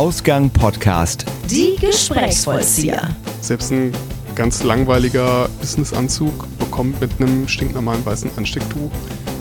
[0.00, 1.26] Ausgang Podcast.
[1.50, 3.10] Die Gesprächsvollzieher.
[3.42, 3.92] Selbst ein
[4.34, 8.90] ganz langweiliger Businessanzug bekommt mit einem stinknormalen weißen Anstecktuch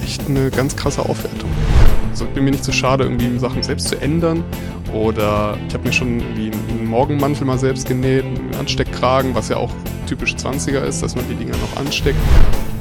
[0.04, 1.50] echt eine ganz krasse Aufwertung.
[2.10, 4.44] Also ich bin mir nicht zu so schade, irgendwie Sachen selbst zu ändern.
[4.94, 9.56] Oder ich habe mir schon irgendwie einen Morgenmantel mal selbst genäht, einen Ansteckkragen, was ja
[9.56, 9.72] auch
[10.08, 12.20] typisch 20er ist, dass man die Dinger noch ansteckt.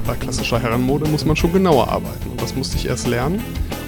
[0.04, 3.40] Bei klassischer Herrenmode muss man schon genauer arbeiten und das musste ich erst lernen.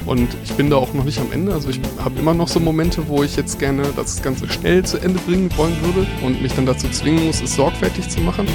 [0.07, 1.53] Und ich bin da auch noch nicht am Ende.
[1.53, 4.99] Also ich habe immer noch so Momente, wo ich jetzt gerne das Ganze schnell zu
[4.99, 8.47] Ende bringen wollen würde und mich dann dazu zwingen muss, es sorgfältig zu machen.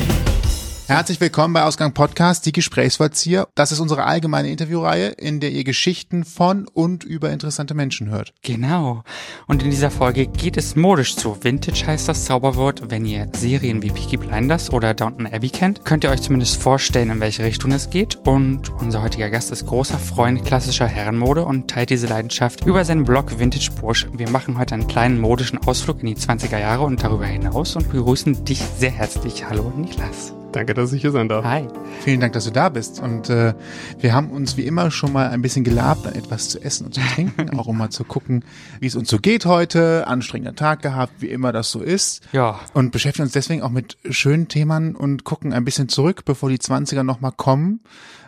[0.88, 3.48] Herzlich willkommen bei Ausgang Podcast, die Gesprächsvollzieher.
[3.56, 8.36] Das ist unsere allgemeine Interviewreihe, in der ihr Geschichten von und über interessante Menschen hört.
[8.44, 9.04] Genau.
[9.48, 11.44] Und in dieser Folge geht es modisch zu.
[11.44, 12.92] Vintage heißt das Zauberwort.
[12.92, 17.10] Wenn ihr Serien wie Peaky Blinders oder Downton Abbey kennt, könnt ihr euch zumindest vorstellen,
[17.10, 18.18] in welche Richtung es geht.
[18.18, 23.06] Und unser heutiger Gast ist großer Freund klassischer Herrenmode und teilt diese Leidenschaft über seinen
[23.06, 24.06] Blog Vintage Bursch.
[24.14, 27.92] Wir machen heute einen kleinen modischen Ausflug in die 20er Jahre und darüber hinaus und
[27.92, 29.50] begrüßen dich sehr herzlich.
[29.50, 30.36] Hallo Niklas.
[30.56, 31.44] Danke, dass ich hier sein darf.
[31.44, 31.68] Hi.
[32.00, 33.02] Vielen Dank, dass du da bist.
[33.02, 33.54] Und äh,
[34.00, 37.02] wir haben uns wie immer schon mal ein bisschen gelabt, etwas zu essen und zu
[37.02, 38.46] trinken, auch um mal zu gucken,
[38.80, 40.08] wie es uns so geht heute.
[40.08, 42.26] Anstrengender Tag gehabt, wie immer das so ist.
[42.32, 42.62] Ja.
[42.74, 46.58] Und beschäftigen uns deswegen auch mit schönen Themen und gucken ein bisschen zurück, bevor die
[46.58, 47.82] 20er nochmal kommen.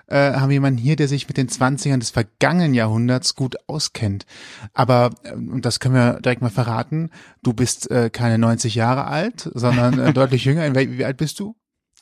[0.08, 4.26] Äh, haben wir jemanden hier, der sich mit den 20ern des vergangenen Jahrhunderts gut auskennt.
[4.74, 7.10] Aber, äh, und das können wir direkt mal verraten,
[7.42, 10.76] du bist äh, keine 90 Jahre alt, sondern äh, deutlich jünger.
[10.76, 11.56] Wie, wie alt bist du?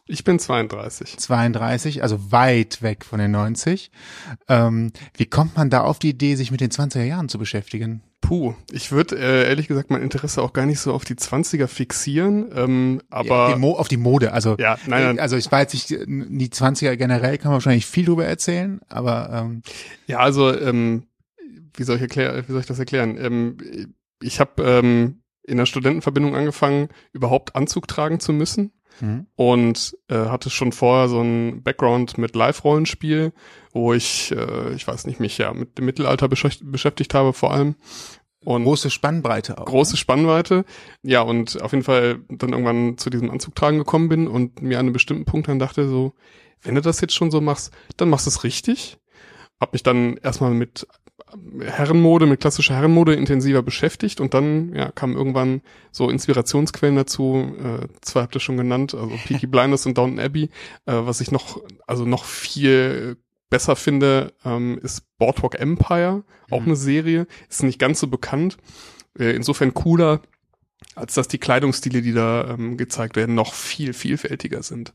[0.08, 1.18] Ich bin 32.
[1.18, 3.90] 32, also weit weg von den 90.
[4.48, 8.04] Ähm, wie kommt man da auf die Idee, sich mit den 20er Jahren zu beschäftigen?
[8.22, 11.66] Puh, ich würde äh, ehrlich gesagt mein Interesse auch gar nicht so auf die 20er
[11.66, 15.20] fixieren, ähm, aber ja, die auf die Mode, also ja, nein, nein.
[15.20, 19.64] also ich weiß nicht, die 20er generell kann man wahrscheinlich viel drüber erzählen, aber ähm,
[20.08, 21.08] ja, also ähm,
[21.76, 23.18] wie soll ich erklären, wie soll ich das erklären?
[23.20, 23.58] Ähm,
[24.22, 28.72] ich habe ähm, in der Studentenverbindung angefangen, überhaupt Anzug tragen zu müssen.
[29.02, 29.28] Mhm.
[29.36, 33.34] Und äh, hatte schon vorher so ein Background mit Live-Rollenspiel,
[33.72, 37.76] wo ich, äh, ich weiß nicht, mich ja mit dem Mittelalter beschäftigt habe vor allem.
[38.46, 39.66] Und große Spannbreite auch.
[39.66, 39.98] Große ne?
[39.98, 40.66] Spannweite.
[41.02, 44.78] Ja, und auf jeden Fall dann irgendwann zu diesem Anzug tragen gekommen bin und mir
[44.78, 46.14] an einem bestimmten Punkt dann dachte so,
[46.62, 49.00] wenn du das jetzt schon so machst, dann machst du es richtig.
[49.60, 50.88] Hab mich dann erstmal mit
[51.62, 55.62] Herrenmode, mit klassischer Herrenmode intensiver beschäftigt und dann ja, kamen irgendwann
[55.92, 60.50] so Inspirationsquellen dazu, äh, zwei habt ihr schon genannt, also Peaky Blinders und Downton Abbey,
[60.86, 63.18] äh, was ich noch, also noch viel
[63.50, 66.68] besser finde, ähm, ist Boardwalk Empire, auch mhm.
[66.68, 68.58] eine Serie, ist nicht ganz so bekannt,
[69.18, 70.22] äh, insofern cooler,
[70.96, 74.94] als dass die Kleidungsstile, die da ähm, gezeigt werden, noch viel vielfältiger sind.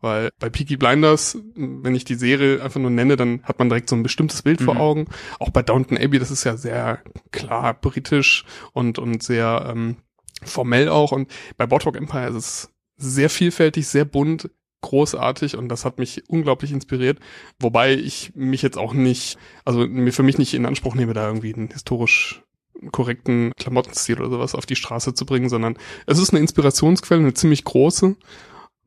[0.00, 3.88] Weil bei Peaky Blinders, wenn ich die Serie einfach nur nenne, dann hat man direkt
[3.88, 4.64] so ein bestimmtes Bild mhm.
[4.64, 5.06] vor Augen.
[5.38, 7.00] Auch bei Downton Abbey, das ist ja sehr
[7.30, 9.96] klar britisch und, und sehr ähm,
[10.42, 11.12] formell auch.
[11.12, 14.50] Und bei Boardwalk Empire ist es sehr vielfältig, sehr bunt,
[14.80, 17.18] großartig und das hat mich unglaublich inspiriert.
[17.60, 21.26] Wobei ich mich jetzt auch nicht, also mir für mich nicht in Anspruch nehme, da
[21.26, 22.42] irgendwie einen historisch
[22.90, 25.76] korrekten Klamottenstil oder sowas auf die Straße zu bringen, sondern
[26.06, 28.16] es ist eine Inspirationsquelle, eine ziemlich große.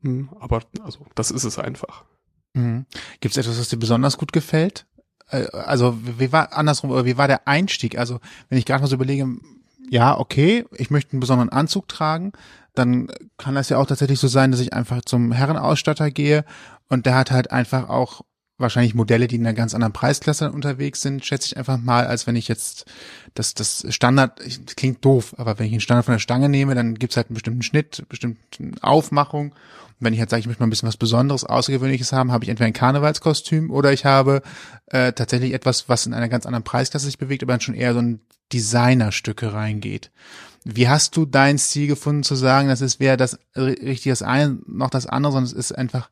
[0.02, 2.04] Hm, aber also, das ist es einfach.
[2.54, 2.86] Mhm.
[3.20, 4.86] Gibt es etwas, was dir besonders gut gefällt?
[5.28, 7.98] Äh, also, wie war andersrum, oder wie war der Einstieg?
[7.98, 9.28] Also, wenn ich gerade mal so überlege,
[9.88, 12.32] ja, okay, ich möchte einen besonderen Anzug tragen,
[12.74, 13.08] dann
[13.38, 16.44] kann das ja auch tatsächlich so sein, dass ich einfach zum Herrenausstatter gehe
[16.88, 18.22] und der hat halt einfach auch
[18.58, 22.26] wahrscheinlich Modelle, die in einer ganz anderen Preisklasse unterwegs sind, schätze ich einfach mal, als
[22.26, 22.86] wenn ich jetzt
[23.34, 26.74] das, das Standard, das klingt doof, aber wenn ich einen Standard von der Stange nehme,
[26.74, 28.40] dann gibt's halt einen bestimmten Schnitt, bestimmte
[28.80, 29.52] Aufmachung.
[29.52, 32.44] Und wenn ich halt sage, ich möchte mal ein bisschen was Besonderes, Außergewöhnliches haben, habe
[32.44, 34.42] ich entweder ein Karnevalskostüm oder ich habe
[34.86, 37.92] äh, tatsächlich etwas, was in einer ganz anderen Preisklasse sich bewegt, aber dann schon eher
[37.92, 38.20] so ein
[38.52, 40.10] Designerstücke reingeht.
[40.64, 44.58] Wie hast du dein Ziel gefunden zu sagen, das ist weder das richtig das eine
[44.66, 46.10] noch das andere, sondern es ist einfach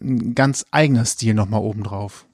[0.00, 2.26] ein ganz eigener Stil nochmal obendrauf.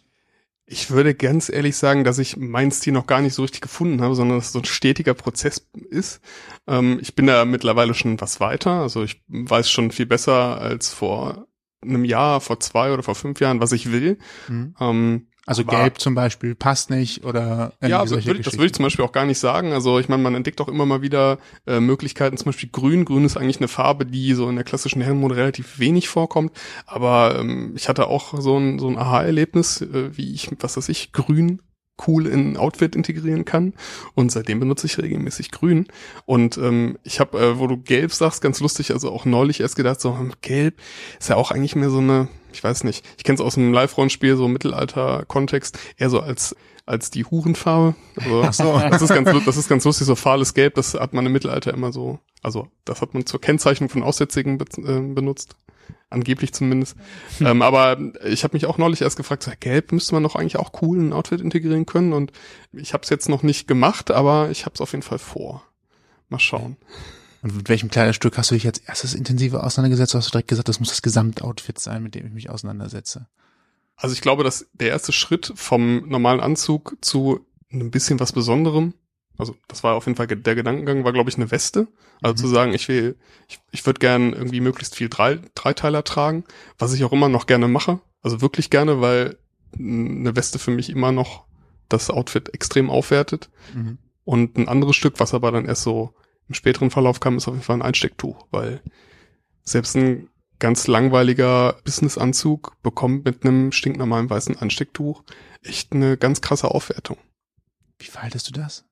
[0.68, 4.02] Ich würde ganz ehrlich sagen, dass ich meinen Stil noch gar nicht so richtig gefunden
[4.02, 6.20] habe, sondern dass es so ein stetiger Prozess ist.
[6.66, 8.80] Ähm, ich bin da mittlerweile schon was weiter.
[8.80, 11.46] Also ich weiß schon viel besser als vor
[11.82, 14.18] einem Jahr, vor zwei oder vor fünf Jahren, was ich will.
[14.48, 14.74] Mhm.
[14.80, 18.74] Ähm, also war, gelb zum Beispiel passt nicht oder ja, also würde, das würde ich
[18.74, 19.72] zum Beispiel auch gar nicht sagen.
[19.72, 23.04] Also ich meine, man entdeckt auch immer mal wieder äh, Möglichkeiten, zum Beispiel Grün.
[23.04, 26.52] Grün ist eigentlich eine Farbe, die so in der klassischen Herrenmode relativ wenig vorkommt.
[26.84, 30.88] Aber ähm, ich hatte auch so ein so ein Aha-Erlebnis, äh, wie ich, was weiß
[30.88, 31.60] ich, Grün
[32.06, 33.74] cool in Outfit integrieren kann.
[34.14, 35.86] Und seitdem benutze ich regelmäßig grün.
[36.24, 39.76] Und ähm, ich habe, äh, wo du gelb sagst, ganz lustig, also auch neulich erst
[39.76, 40.74] gedacht, so hm, gelb
[41.18, 43.72] ist ja auch eigentlich mehr so eine, ich weiß nicht, ich kenne es aus einem
[43.72, 47.96] Live-Rollenspiel, so Mittelalter-Kontext, eher so als als die Hurenfarbe.
[48.24, 48.78] Also, so.
[48.78, 51.74] das ist ganz, das ist ganz lustig, so fahles Gelb, das hat man im Mittelalter
[51.74, 55.56] immer so, also das hat man zur Kennzeichnung von Aussätzigen be äh, benutzt.
[56.08, 56.96] Angeblich zumindest.
[57.40, 60.56] ähm, aber ich habe mich auch neulich erst gefragt, so, Gelb müsste man doch eigentlich
[60.56, 62.12] auch cool in ein Outfit integrieren können.
[62.12, 62.30] Und
[62.72, 65.64] ich habe es jetzt noch nicht gemacht, aber ich habe es auf jeden Fall vor.
[66.28, 66.76] Mal schauen.
[67.42, 70.14] Und mit welchem Kleiderstück hast du dich als erstes intensiver auseinandergesetzt?
[70.14, 73.26] Du hast direkt gesagt, das muss das Gesamtoutfit sein, mit dem ich mich auseinandersetze.
[73.96, 78.94] Also ich glaube, dass der erste Schritt vom normalen Anzug zu ein bisschen was Besonderem,
[79.38, 81.88] also das war auf jeden Fall der Gedankengang, war glaube ich eine Weste.
[82.22, 82.46] Also Mhm.
[82.46, 83.16] zu sagen, ich will,
[83.48, 86.44] ich, ich würde gern irgendwie möglichst viel Drei, Dreiteiler tragen,
[86.78, 88.00] was ich auch immer noch gerne mache.
[88.22, 89.38] Also wirklich gerne, weil
[89.78, 91.44] eine Weste für mich immer noch
[91.88, 93.50] das Outfit extrem aufwertet.
[93.74, 93.98] Mhm.
[94.24, 96.14] Und ein anderes Stück, was aber dann erst so
[96.48, 98.80] im späteren Verlauf kam, ist auf jeden Fall ein Einstecktuch, weil
[99.62, 100.28] selbst ein
[100.58, 105.22] ganz langweiliger Businessanzug bekommt mit einem stinknormalen weißen Einstecktuch
[105.62, 107.18] echt eine ganz krasse Aufwertung.
[107.98, 108.84] Wie verhaltest du das?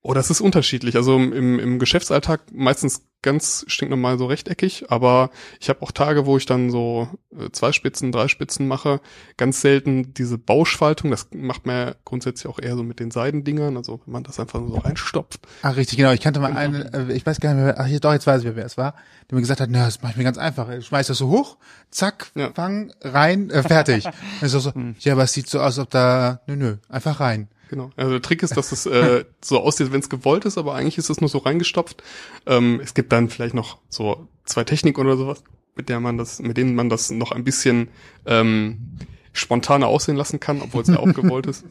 [0.00, 0.96] Oh, das ist unterschiedlich.
[0.96, 6.36] Also im, im Geschäftsalltag meistens ganz stinknormal so rechteckig, aber ich habe auch Tage, wo
[6.36, 9.00] ich dann so äh, zwei Spitzen, drei Spitzen mache.
[9.36, 13.76] Ganz selten diese Bauschfaltung, das macht man ja grundsätzlich auch eher so mit den Seidendingern,
[13.76, 15.40] also wenn man das einfach so reinstopft.
[15.62, 16.12] Ah, richtig, genau.
[16.12, 16.60] Ich kannte mal Genau.
[16.60, 18.76] einen, äh, ich weiß gar nicht mehr, ach, hier, doch, jetzt weiß ich, wer es
[18.76, 18.94] war,
[19.30, 20.68] der mir gesagt hat, na, das mache ich mir ganz einfach.
[20.70, 21.56] Ich schmeiß das so hoch,
[21.90, 22.52] zack, Ja.
[22.54, 24.04] fang, rein, äh, fertig.
[24.06, 24.12] Und
[24.42, 27.18] ich so, so, ja, aber es sieht so aus, als ob da, nö, nö, einfach
[27.20, 27.48] rein.
[27.68, 27.90] Genau.
[27.96, 30.98] Also der Trick ist, dass es äh, so aussieht, wenn es gewollt ist, aber eigentlich
[30.98, 32.02] ist es nur so reingestopft.
[32.46, 35.42] Ähm, es gibt dann vielleicht noch so zwei Techniken oder sowas,
[35.74, 37.88] mit der man das, mit denen man das noch ein bisschen
[38.26, 38.98] ähm,
[39.32, 41.64] spontaner aussehen lassen kann, obwohl es ja auch gewollt ist.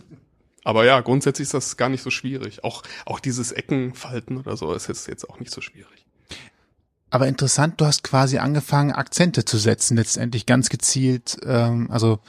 [0.63, 2.63] Aber ja, grundsätzlich ist das gar nicht so schwierig.
[2.63, 6.05] Auch auch dieses Eckenfalten oder so ist jetzt jetzt auch nicht so schwierig.
[7.09, 11.37] Aber interessant, du hast quasi angefangen, Akzente zu setzen, letztendlich ganz gezielt.
[11.45, 12.19] Ähm, also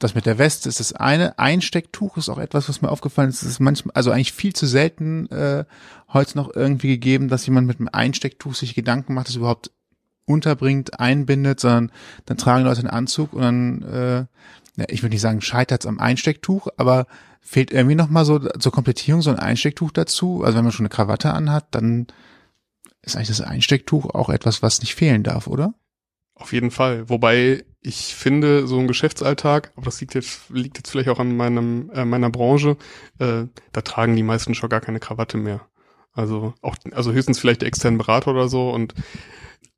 [0.00, 1.38] das mit der Weste ist das eine.
[1.38, 3.42] Einstecktuch ist auch etwas, was mir aufgefallen ist.
[3.42, 5.64] Es ist manchmal, also eigentlich viel zu selten äh,
[6.12, 9.70] heute noch irgendwie gegeben, dass jemand mit einem Einstecktuch sich Gedanken macht, das überhaupt
[10.24, 11.92] unterbringt, einbindet, sondern
[12.24, 14.18] dann tragen Leute einen Anzug und dann, äh,
[14.76, 17.06] ja, ich würde nicht sagen, scheitert's am Einstecktuch, aber
[17.40, 20.44] fehlt irgendwie noch mal so zur Komplettierung so ein Einstecktuch dazu.
[20.44, 22.06] Also wenn man schon eine Krawatte anhat, dann
[23.02, 25.74] ist eigentlich das Einstecktuch auch etwas, was nicht fehlen darf, oder?
[26.40, 27.08] Auf jeden Fall.
[27.10, 31.36] Wobei ich finde, so ein Geschäftsalltag, aber das liegt jetzt, liegt jetzt vielleicht auch an
[31.36, 32.78] meinem, äh, meiner Branche,
[33.18, 35.60] äh, da tragen die meisten schon gar keine Krawatte mehr.
[36.14, 38.94] Also auch, also höchstens vielleicht der externen Berater oder so und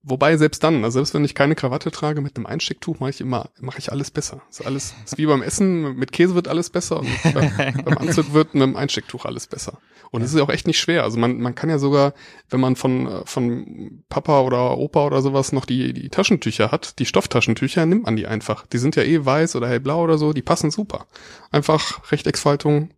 [0.05, 3.21] Wobei selbst dann, also selbst wenn ich keine Krawatte trage, mit einem Einstecktuch mache ich
[3.21, 4.43] immer, mache ich alles besser.
[4.51, 7.53] Ist alles, ist wie beim Essen, mit Käse wird alles besser und beim,
[7.85, 9.79] beim Anzug wird mit dem Einstecktuch alles besser.
[10.11, 11.05] Und es ist auch echt nicht schwer.
[11.05, 12.15] Also man, man kann ja sogar,
[12.51, 17.07] wenn man von, von Papa oder Opa oder sowas noch die, die Taschentücher hat, die
[17.07, 18.67] Stofftaschentücher, nimmt man die einfach.
[18.67, 21.07] Die sind ja eh weiß oder hellblau oder so, die passen super.
[21.53, 22.91] Einfach Rechtecksfaltung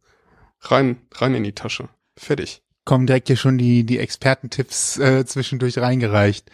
[0.63, 1.91] rein, rein in die Tasche.
[2.17, 2.63] Fertig.
[2.87, 6.51] Kommen direkt hier schon die, die Expertentipps äh, zwischendurch reingereicht.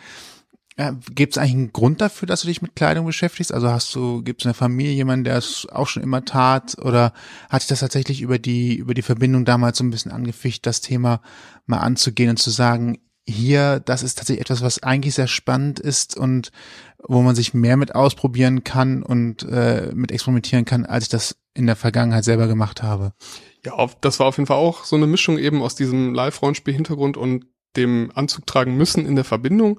[0.81, 3.53] Äh, Gibt es eigentlich einen Grund dafür, dass du dich mit Kleidung beschäftigst?
[3.53, 6.79] Also hast du, gibt es in der Familie jemanden, der es auch schon immer tat?
[6.81, 7.13] Oder
[7.51, 10.81] hat dich das tatsächlich über die, über die Verbindung damals so ein bisschen angeficht, das
[10.81, 11.21] Thema
[11.67, 12.99] mal anzugehen und zu sagen,
[13.29, 16.51] hier, das ist tatsächlich etwas, was eigentlich sehr spannend ist und
[17.07, 21.37] wo man sich mehr mit ausprobieren kann und äh, mit experimentieren kann, als ich das
[21.53, 23.13] in der Vergangenheit selber gemacht habe.
[23.67, 27.45] Ja, das war auf jeden Fall auch so eine Mischung eben aus diesem Live-Rollenspiel-Hintergrund und
[27.77, 29.79] dem Anzug tragen müssen in der Verbindung.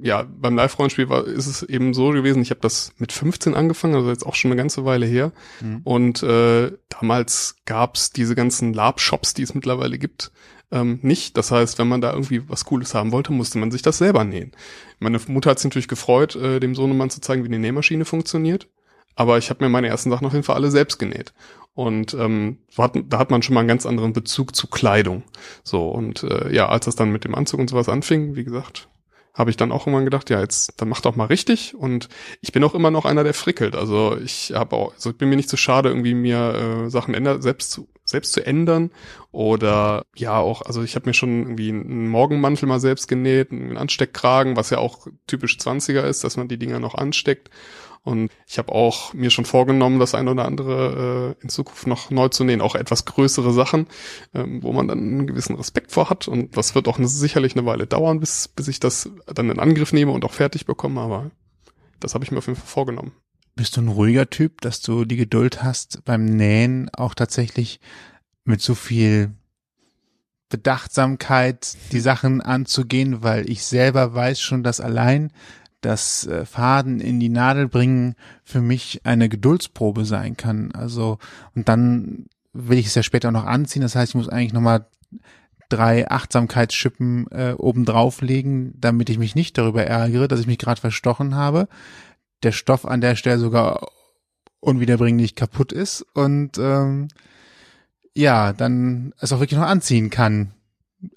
[0.00, 3.94] Ja, beim Live-Rollenspiel war, ist es eben so gewesen, ich habe das mit 15 angefangen,
[3.94, 5.32] also jetzt auch schon eine ganze Weile her.
[5.60, 5.80] Mhm.
[5.84, 10.32] Und äh, damals gab's diese ganzen Lab-Shops, die es mittlerweile gibt,
[10.70, 11.36] ähm, nicht.
[11.36, 14.24] Das heißt, wenn man da irgendwie was Cooles haben wollte, musste man sich das selber
[14.24, 14.52] nähen.
[14.98, 18.68] Meine Mutter hat sich natürlich gefreut, äh, dem Sohnemann zu zeigen, wie die Nähmaschine funktioniert.
[19.16, 21.32] Aber ich habe mir meine ersten Sachen auf jeden Fall alle selbst genäht.
[21.80, 25.22] Und ähm, hat, da hat man schon mal einen ganz anderen Bezug zu Kleidung.
[25.64, 28.90] So, und äh, ja, als das dann mit dem Anzug und sowas anfing, wie gesagt,
[29.32, 31.74] habe ich dann auch irgendwann gedacht, ja, jetzt, dann mach doch mal richtig.
[31.74, 32.10] Und
[32.42, 33.76] ich bin auch immer noch einer, der frickelt.
[33.76, 37.14] Also ich habe auch, also ich bin mir nicht so schade, irgendwie mir äh, Sachen
[37.14, 38.90] ändern, selbst zu, selbst zu ändern.
[39.32, 43.78] Oder ja, auch, also ich habe mir schon irgendwie einen Morgenmantel mal selbst genäht, einen
[43.78, 47.48] Ansteckkragen, was ja auch typisch 20er ist, dass man die Dinger noch ansteckt.
[48.02, 52.10] Und ich habe auch mir schon vorgenommen, das ein oder andere äh, in Zukunft noch
[52.10, 53.86] neu zu nähen, auch etwas größere Sachen,
[54.34, 56.26] ähm, wo man dann einen gewissen Respekt vor hat.
[56.26, 59.58] Und das wird auch eine, sicherlich eine Weile dauern, bis, bis ich das dann in
[59.58, 61.00] Angriff nehme und auch fertig bekomme.
[61.00, 61.30] Aber
[62.00, 63.12] das habe ich mir auf jeden Fall vorgenommen.
[63.54, 67.80] Bist du ein ruhiger Typ, dass du die Geduld hast, beim Nähen auch tatsächlich
[68.44, 69.32] mit so viel
[70.48, 75.32] Bedachtsamkeit die Sachen anzugehen, weil ich selber weiß schon, dass allein
[75.80, 80.72] das äh, Faden in die Nadel bringen für mich eine Geduldsprobe sein kann.
[80.72, 81.18] Also
[81.54, 83.82] und dann will ich es ja später noch anziehen.
[83.82, 84.86] Das heißt, ich muss eigentlich nochmal
[85.68, 90.80] drei Achtsamkeitsschippen äh, oben drauflegen, damit ich mich nicht darüber ärgere, dass ich mich gerade
[90.80, 91.68] verstochen habe.
[92.42, 93.88] Der Stoff an der Stelle sogar
[94.60, 97.08] unwiederbringlich kaputt ist und ähm,
[98.14, 100.52] ja, dann es auch wirklich noch anziehen kann.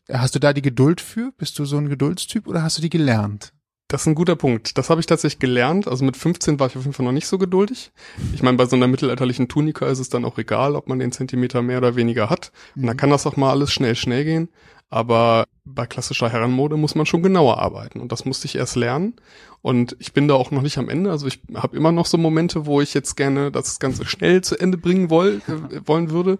[0.09, 1.33] Hast du da die Geduld für?
[1.37, 3.53] Bist du so ein Geduldstyp oder hast du die gelernt?
[3.87, 4.77] Das ist ein guter Punkt.
[4.77, 5.87] Das habe ich tatsächlich gelernt.
[5.87, 7.91] Also mit 15 war ich auf jeden Fall noch nicht so geduldig.
[8.33, 11.11] Ich meine, bei so einer mittelalterlichen Tunika ist es dann auch egal, ob man den
[11.11, 12.51] Zentimeter mehr oder weniger hat.
[12.75, 14.49] Und da kann das auch mal alles schnell, schnell gehen.
[14.89, 17.99] Aber bei klassischer Herrenmode muss man schon genauer arbeiten.
[17.99, 19.15] Und das musste ich erst lernen.
[19.61, 21.11] Und ich bin da auch noch nicht am Ende.
[21.11, 24.57] Also ich habe immer noch so Momente, wo ich jetzt gerne das Ganze schnell zu
[24.59, 26.39] Ende bringen woll, äh, wollen würde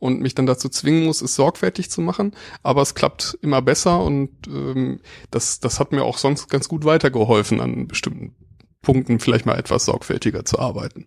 [0.00, 2.32] und mich dann dazu zwingen muss, es sorgfältig zu machen.
[2.64, 6.84] Aber es klappt immer besser und ähm, das, das hat mir auch sonst ganz gut
[6.84, 8.34] weitergeholfen, an bestimmten
[8.82, 11.06] Punkten vielleicht mal etwas sorgfältiger zu arbeiten.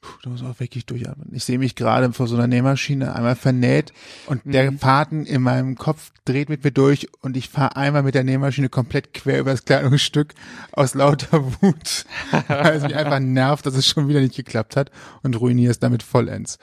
[0.00, 1.28] Puh, du musst auch wirklich durchatmen.
[1.32, 3.92] Ich sehe mich gerade vor so einer Nähmaschine einmal vernäht
[4.26, 4.50] und Mhm.
[4.50, 8.24] der Faden in meinem Kopf dreht mit mir durch und ich fahre einmal mit der
[8.24, 10.34] Nähmaschine komplett quer über das Kleidungsstück
[10.72, 12.04] aus lauter Wut,
[12.48, 14.90] weil es mich einfach nervt, dass es schon wieder nicht geklappt hat
[15.22, 16.58] und ruiniere es damit vollends.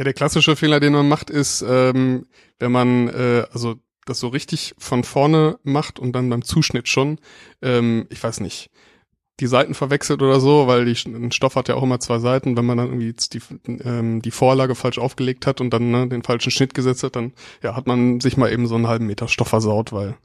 [0.00, 2.24] Ja, der klassische Fehler, den man macht, ist, ähm,
[2.58, 3.74] wenn man äh, also
[4.06, 7.18] das so richtig von vorne macht und dann beim Zuschnitt schon,
[7.60, 8.70] ähm, ich weiß nicht,
[9.40, 12.56] die Seiten verwechselt oder so, weil die, ein Stoff hat ja auch immer zwei Seiten.
[12.56, 13.42] Wenn man dann irgendwie die,
[13.84, 17.34] ähm, die Vorlage falsch aufgelegt hat und dann ne, den falschen Schnitt gesetzt hat, dann
[17.62, 20.16] ja, hat man sich mal eben so einen halben Meter Stoff versaut, weil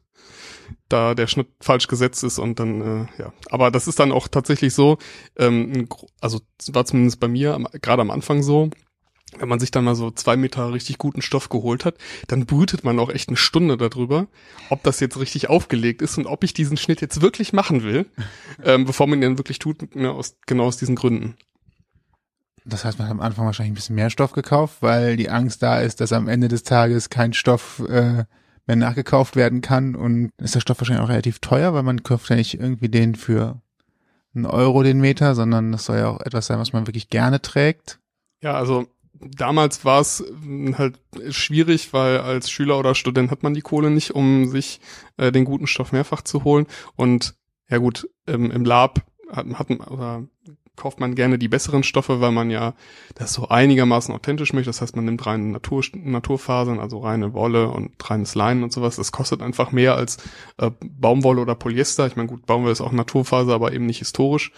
[0.87, 3.33] da der Schnitt falsch gesetzt ist und dann, äh, ja.
[3.49, 4.99] Aber das ist dann auch tatsächlich so,
[5.35, 5.89] ähm,
[6.21, 6.39] also
[6.71, 8.69] war zumindest bei mir gerade am Anfang so,
[9.39, 11.95] wenn man sich dann mal so zwei Meter richtig guten Stoff geholt hat,
[12.27, 14.27] dann brütet man auch echt eine Stunde darüber,
[14.69, 18.05] ob das jetzt richtig aufgelegt ist und ob ich diesen Schnitt jetzt wirklich machen will,
[18.63, 21.35] ähm, bevor man ihn dann wirklich tut, ne, aus, genau aus diesen Gründen.
[22.67, 25.61] Das heißt, man hat am Anfang wahrscheinlich ein bisschen mehr Stoff gekauft, weil die Angst
[25.61, 28.25] da ist, dass am Ende des Tages kein Stoff äh,
[28.65, 32.29] mehr nachgekauft werden kann und ist der Stoff wahrscheinlich auch relativ teuer, weil man kauft
[32.29, 33.61] ja nicht irgendwie den für
[34.33, 37.41] einen Euro den Meter, sondern das soll ja auch etwas sein, was man wirklich gerne
[37.41, 37.99] trägt.
[38.41, 38.87] Ja, also
[39.19, 43.89] damals war es ähm, halt schwierig, weil als Schüler oder Student hat man die Kohle
[43.89, 44.79] nicht, um sich
[45.17, 46.67] äh, den guten Stoff mehrfach zu holen.
[46.95, 47.35] Und
[47.69, 50.27] ja gut, ähm, im Lab hat, hat oder
[50.75, 52.73] kauft man gerne die besseren Stoffe, weil man ja
[53.15, 54.69] das so einigermaßen authentisch möchte.
[54.69, 58.97] Das heißt, man nimmt reine Natur, Naturfasern, also reine Wolle und reines Leinen und sowas.
[58.97, 60.17] Das kostet einfach mehr als
[60.57, 62.07] äh, Baumwolle oder Polyester.
[62.07, 64.51] Ich meine, gut, Baumwolle ist auch Naturfaser, aber eben nicht historisch.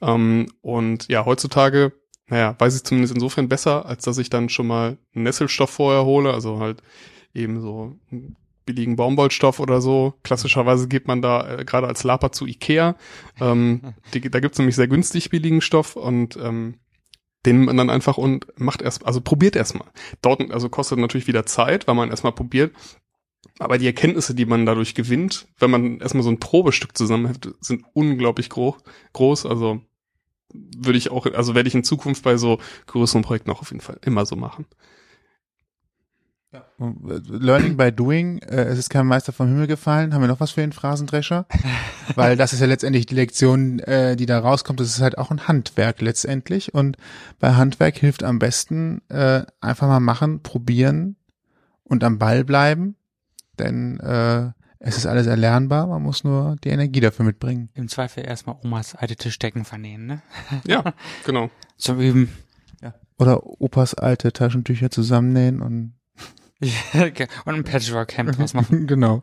[0.00, 1.92] Ähm, und ja, heutzutage
[2.28, 6.32] naja, weiß ich zumindest insofern besser, als dass ich dann schon mal Nesselstoff vorher hole,
[6.32, 6.82] also halt
[7.34, 7.96] eben so
[8.64, 10.14] billigen Baumwollstoff oder so.
[10.22, 12.96] Klassischerweise geht man da äh, gerade als Laper zu Ikea.
[13.40, 16.78] Ähm, die, da gibt's nämlich sehr günstig billigen Stoff und ähm,
[17.44, 19.88] den man dann einfach und macht erst, also probiert erstmal.
[20.20, 22.72] Dort, also kostet natürlich wieder Zeit, weil man erstmal probiert.
[23.58, 27.84] Aber die Erkenntnisse, die man dadurch gewinnt, wenn man erstmal so ein Probestück zusammenhält, sind
[27.92, 28.76] unglaublich groß.
[29.12, 29.46] groß.
[29.46, 29.82] Also
[30.52, 33.80] würde ich auch, also werde ich in Zukunft bei so größeren Projekten auch auf jeden
[33.80, 34.66] Fall immer so machen.
[36.78, 40.12] Learning by doing, äh, es ist kein Meister vom Himmel gefallen.
[40.12, 41.46] Haben wir noch was für den Phrasendrescher?
[42.14, 44.78] Weil das ist ja letztendlich die Lektion, äh, die da rauskommt.
[44.80, 46.74] Das ist halt auch ein Handwerk letztendlich.
[46.74, 46.98] Und
[47.38, 51.16] bei Handwerk hilft am besten äh, einfach mal machen, probieren
[51.84, 52.96] und am Ball bleiben.
[53.58, 54.50] Denn äh,
[54.84, 55.86] es ist alles erlernbar.
[55.86, 57.70] Man muss nur die Energie dafür mitbringen.
[57.74, 60.22] Im Zweifel erstmal Omas alte Tischdecken vernähen, ne?
[60.66, 61.50] Ja, genau.
[61.76, 62.28] Zum Üben.
[63.18, 65.94] Oder Opas alte Taschentücher zusammennähen und
[67.44, 68.86] Und ein Patchwork-Hemd draus machen.
[68.86, 69.22] genau.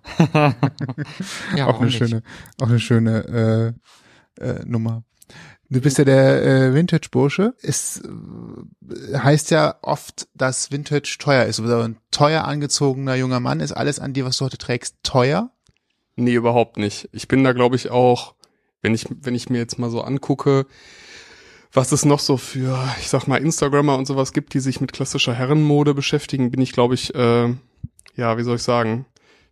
[1.55, 1.97] Ja, auch eine nicht?
[1.97, 2.23] schöne,
[2.61, 3.75] auch eine schöne
[4.39, 5.03] äh, äh, Nummer.
[5.71, 7.53] Du bist ja der äh, Vintage-Bursche.
[7.61, 11.59] Es äh, heißt ja oft, dass Vintage teuer ist.
[11.59, 15.51] Oder ein teuer angezogener junger Mann ist alles an dir, was du heute trägst, teuer.
[16.15, 17.07] Nee, überhaupt nicht.
[17.11, 18.33] Ich bin da, glaube ich, auch,
[18.81, 20.65] wenn ich, wenn ich mir jetzt mal so angucke,
[21.71, 24.91] was es noch so für, ich sag mal, Instagrammer und sowas gibt, die sich mit
[24.91, 27.53] klassischer Herrenmode beschäftigen, bin ich, glaube ich, äh,
[28.15, 29.05] ja, wie soll ich sagen,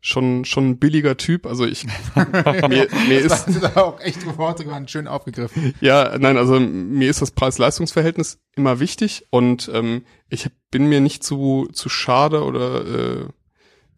[0.07, 1.45] schon, schon ein billiger Typ.
[1.45, 1.85] Also ich,
[2.15, 5.73] mir, mir ist, auch echt Worte waren schön aufgegriffen.
[5.81, 11.23] Ja, nein, also mir ist das Preis-Leistungs-Verhältnis immer wichtig und ähm, ich bin mir nicht
[11.23, 13.27] zu, zu schade oder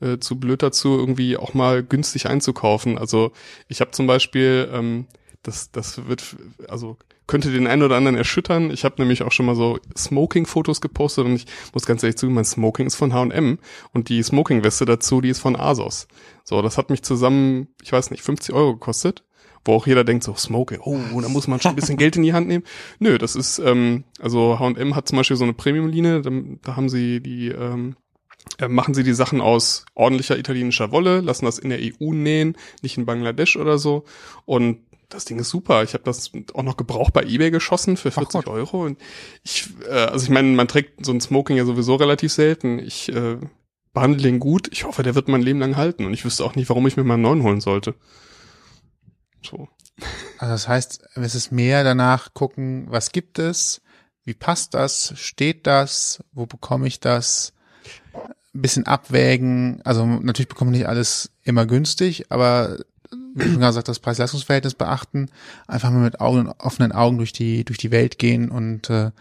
[0.02, 2.98] äh, äh, zu blöd dazu, irgendwie auch mal günstig einzukaufen.
[2.98, 3.32] Also
[3.68, 5.06] ich habe zum Beispiel, ähm,
[5.44, 6.36] das, das wird,
[6.68, 6.98] also
[7.30, 8.72] könnte den einen oder anderen erschüttern.
[8.72, 12.36] Ich habe nämlich auch schon mal so Smoking-Fotos gepostet und ich muss ganz ehrlich zugeben,
[12.36, 13.60] mein Smoking ist von H&M
[13.94, 16.08] und die Smoking-Weste dazu, die ist von ASOS.
[16.44, 19.24] So, das hat mich zusammen, ich weiß nicht, 50 Euro gekostet
[19.66, 22.24] wo auch jeder denkt so, Smoke, oh, da muss man schon ein bisschen Geld in
[22.24, 22.64] die Hand nehmen.
[23.00, 26.32] Nö, das ist, ähm, also H&M hat zum Beispiel so eine Premium-Linie, da,
[26.64, 27.98] da haben sie die, ähm,
[28.58, 32.58] äh, machen sie die Sachen aus ordentlicher italienischer Wolle, lassen das in der EU nähen,
[32.82, 34.06] nicht in Bangladesch oder so.
[34.46, 35.84] Und das Ding ist super.
[35.84, 38.86] Ich habe das auch noch gebraucht bei eBay geschossen für 40 Euro.
[38.86, 39.00] Und
[39.44, 42.80] ich, äh, also ich meine, man trägt so ein Smoking ja sowieso relativ selten.
[42.80, 43.38] Ich äh,
[43.94, 44.70] behandle den gut.
[44.72, 46.06] Ich hoffe, der wird mein Leben lang halten.
[46.06, 47.96] Und ich wüsste auch nicht, warum ich mir mal einen neuen holen sollte.
[49.44, 49.68] So.
[50.38, 53.82] Also das heißt, es ist mehr danach gucken, was gibt es,
[54.24, 57.54] wie passt das, steht das, wo bekomme ich das,
[58.54, 59.82] ein bisschen abwägen.
[59.84, 62.78] Also natürlich bekomme ich nicht alles immer günstig, aber
[63.36, 65.30] wie schon gesagt, das Preis-Leistungs-Verhältnis beachten,
[65.68, 69.12] einfach mal mit Augen, offenen Augen durch die, durch die Welt gehen und äh,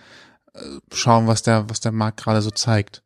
[0.92, 3.02] schauen, was der, was der Markt gerade so zeigt.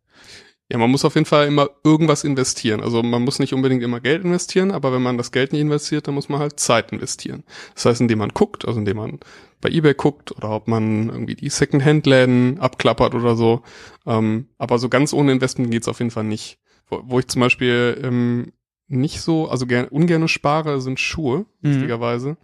[0.72, 2.80] Ja, man muss auf jeden Fall immer irgendwas investieren.
[2.80, 6.08] Also man muss nicht unbedingt immer Geld investieren, aber wenn man das Geld nicht investiert,
[6.08, 7.44] dann muss man halt Zeit investieren.
[7.74, 9.20] Das heißt, indem man guckt, also indem man
[9.60, 13.62] bei eBay guckt oder ob man irgendwie die Second-Hand-Läden abklappert oder so.
[14.06, 16.58] Ähm, aber so ganz ohne Investment geht's auf jeden Fall nicht.
[16.88, 18.52] Wo, wo ich zum Beispiel ähm,
[18.92, 21.70] nicht so, also gern, ungerne spare, sind Schuhe, Mhm.
[21.72, 22.36] lustigerweise,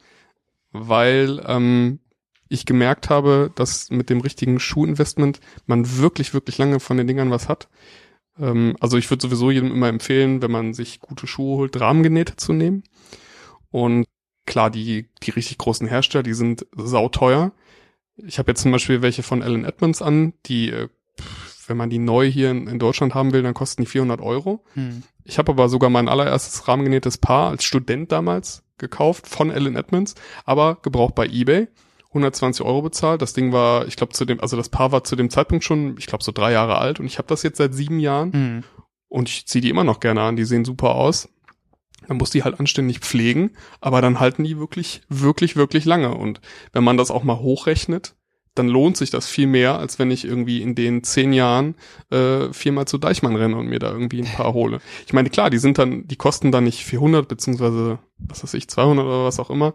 [0.73, 2.01] weil ähm,
[2.49, 7.31] ich gemerkt habe, dass mit dem richtigen Schuhinvestment man wirklich, wirklich lange von den Dingern
[7.31, 7.69] was hat.
[8.39, 12.37] Ähm, also ich würde sowieso jedem immer empfehlen, wenn man sich gute Schuhe holt, rahmengenähte
[12.37, 12.85] zu nehmen.
[13.71, 14.07] Und
[14.47, 17.53] klar, die, die richtig großen Hersteller, die sind sauteuer.
[18.17, 20.89] Ich habe jetzt zum Beispiel welche von Allen Edmonds an, die, äh,
[21.67, 24.65] wenn man die neu hier in, in Deutschland haben will, dann kosten die 400 Euro.
[24.73, 25.03] Hm.
[25.29, 30.15] Ich habe aber sogar mein allererstes rahmengenähtes Paar als Student damals gekauft von Allen Edmonds,
[30.47, 31.69] aber gebraucht bei eBay.
[32.09, 33.21] 120 Euro bezahlt.
[33.21, 35.97] Das Ding war, ich glaube, zu dem, also das Paar war zu dem Zeitpunkt schon,
[35.99, 38.65] ich glaube, so drei Jahre alt und ich habe das jetzt seit sieben Jahren Hm.
[39.09, 40.37] und ich ziehe die immer noch gerne an.
[40.37, 41.29] Die sehen super aus.
[42.07, 43.51] Man muss die halt anständig pflegen,
[43.83, 46.15] aber dann halten die wirklich, wirklich, wirklich lange.
[46.15, 46.41] Und
[46.73, 48.15] wenn man das auch mal hochrechnet,
[48.59, 51.75] dann lohnt sich das viel mehr, als wenn ich irgendwie in den zehn Jahren
[52.11, 54.81] äh, viermal zu Deichmann renne und mir da irgendwie ein paar hole.
[55.07, 58.69] Ich meine, klar, die sind dann, die kosten dann nicht 400 beziehungsweise was weiß ich
[58.69, 59.75] 200 oder was auch immer,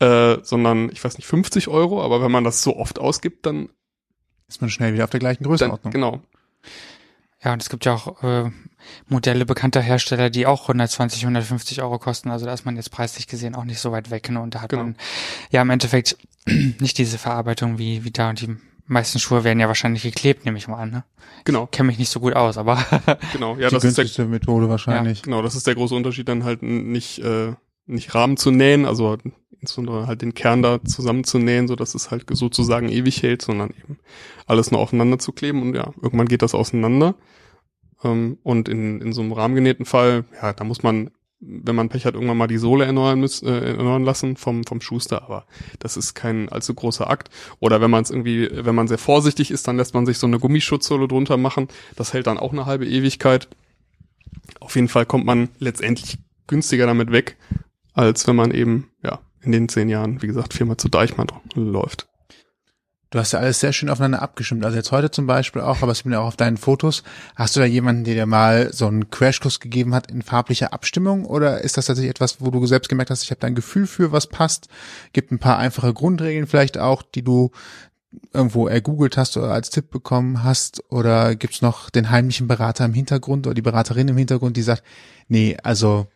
[0.00, 2.02] äh, sondern ich weiß nicht 50 Euro.
[2.02, 3.68] Aber wenn man das so oft ausgibt, dann,
[4.48, 5.92] Ist man schnell wieder auf der gleichen dann Größenordnung.
[5.92, 6.22] genau,
[7.42, 8.50] Ja, und es gibt ja auch äh,
[9.08, 12.30] Modelle bekannter Hersteller, die auch 120, 150 Euro kosten.
[12.30, 14.30] Also da ist man jetzt preislich gesehen auch nicht so weit weg.
[14.30, 14.40] Ne?
[14.40, 14.82] Und da hat Genau.
[14.84, 14.96] man
[15.50, 16.16] ja im Endeffekt
[16.46, 18.30] nicht diese Verarbeitung wie, wie da.
[18.30, 20.90] Und die meisten Schuhe werden ja wahrscheinlich geklebt, nehme ich mal an.
[20.90, 21.04] Ne?
[21.44, 22.84] genau, Kenne mich nicht so gut aus, aber
[23.32, 23.56] genau.
[23.56, 25.22] Ja, die das ist der günstigste Methode wahrscheinlich.
[25.22, 27.52] Genau, das ist der große Unterschied, dann halt nicht, äh,
[27.86, 29.16] nicht Rahmen zu nähen, also
[29.60, 33.98] insbesondere halt den Kern da zusammenzunähen, so dass es halt sozusagen ewig hält, sondern eben
[34.46, 37.14] alles nur aufeinander zu kleben und ja, irgendwann geht das auseinander.
[38.04, 42.06] Ähm, und in, in so einem rahmengenähten Fall, ja, da muss man, wenn man Pech
[42.06, 45.46] hat, irgendwann mal die Sohle erneuern müssen, äh, erneuern lassen vom, vom Schuster, aber
[45.78, 47.30] das ist kein allzu großer Akt.
[47.60, 50.26] Oder wenn man es irgendwie, wenn man sehr vorsichtig ist, dann lässt man sich so
[50.26, 51.68] eine Gummischutzsohle drunter machen.
[51.96, 53.48] Das hält dann auch eine halbe Ewigkeit.
[54.60, 57.36] Auf jeden Fall kommt man letztendlich günstiger damit weg,
[57.94, 62.08] als wenn man eben, ja, in den zehn Jahren, wie gesagt, viermal zu Deichmann läuft.
[63.14, 64.64] Du hast ja alles sehr schön aufeinander abgestimmt.
[64.64, 67.04] Also jetzt heute zum Beispiel auch, aber es bin ja auch auf deinen Fotos.
[67.36, 71.24] Hast du da jemanden, der dir mal so einen Crashkurs gegeben hat in farblicher Abstimmung?
[71.24, 73.86] Oder ist das tatsächlich etwas, wo du selbst gemerkt hast, ich habe da ein Gefühl
[73.86, 74.66] für, was passt?
[75.12, 77.52] Gibt ein paar einfache Grundregeln vielleicht auch, die du
[78.32, 80.82] irgendwo ergoogelt hast oder als Tipp bekommen hast?
[80.88, 84.82] Oder gibt's noch den heimlichen Berater im Hintergrund oder die Beraterin im Hintergrund, die sagt,
[85.28, 86.08] nee, also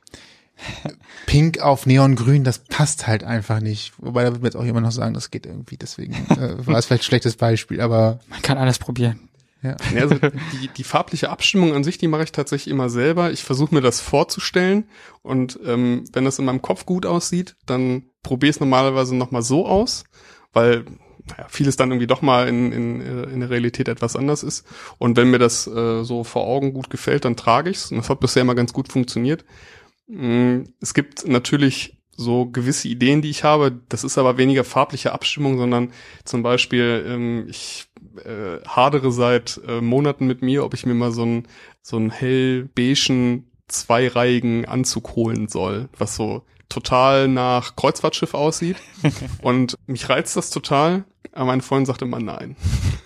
[1.26, 3.92] Pink auf Neongrün, das passt halt einfach nicht.
[3.98, 6.78] Wobei da wird mir jetzt auch jemand noch sagen, das geht irgendwie, deswegen äh, war
[6.78, 9.28] es vielleicht ein schlechtes Beispiel, aber man kann alles probieren.
[9.62, 9.76] ja.
[9.94, 13.30] Ja, also die, die farbliche Abstimmung an sich, die mache ich tatsächlich immer selber.
[13.30, 14.84] Ich versuche mir das vorzustellen
[15.22, 19.42] und ähm, wenn das in meinem Kopf gut aussieht, dann probiere ich es normalerweise nochmal
[19.42, 20.04] so aus,
[20.52, 20.84] weil
[21.28, 24.66] naja, vieles dann irgendwie doch mal in, in, äh, in der Realität etwas anders ist.
[24.98, 27.90] Und wenn mir das äh, so vor Augen gut gefällt, dann trage ich's.
[27.90, 29.44] Und das hat bisher immer ganz gut funktioniert.
[30.08, 33.80] Mm, Es gibt natürlich so gewisse Ideen, die ich habe.
[33.88, 35.92] Das ist aber weniger farbliche Abstimmung, sondern
[36.24, 37.86] zum Beispiel, ähm, ich
[38.24, 41.46] äh, hadere seit äh, Monaten mit mir, ob ich mir mal so einen
[41.80, 48.76] so einen hell-beigen, zweireihigen Anzug holen soll, was so total nach Kreuzfahrtschiff aussieht.
[49.42, 52.56] Und mich reizt das total, aber mein Freund sagt immer nein.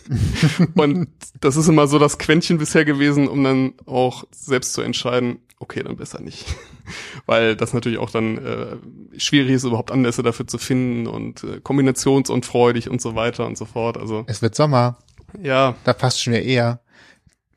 [0.74, 1.08] Und
[1.40, 5.82] das ist immer so das Quäntchen bisher gewesen, um dann auch selbst zu entscheiden, okay,
[5.82, 6.46] dann besser nicht.
[7.26, 11.60] Weil das natürlich auch dann äh, schwierig ist, überhaupt Anlässe dafür zu finden und äh,
[11.60, 13.96] kombinationsunfreudig und so weiter und so fort.
[13.96, 14.98] Also es wird Sommer,
[15.40, 16.80] ja, da passt schon wieder eher.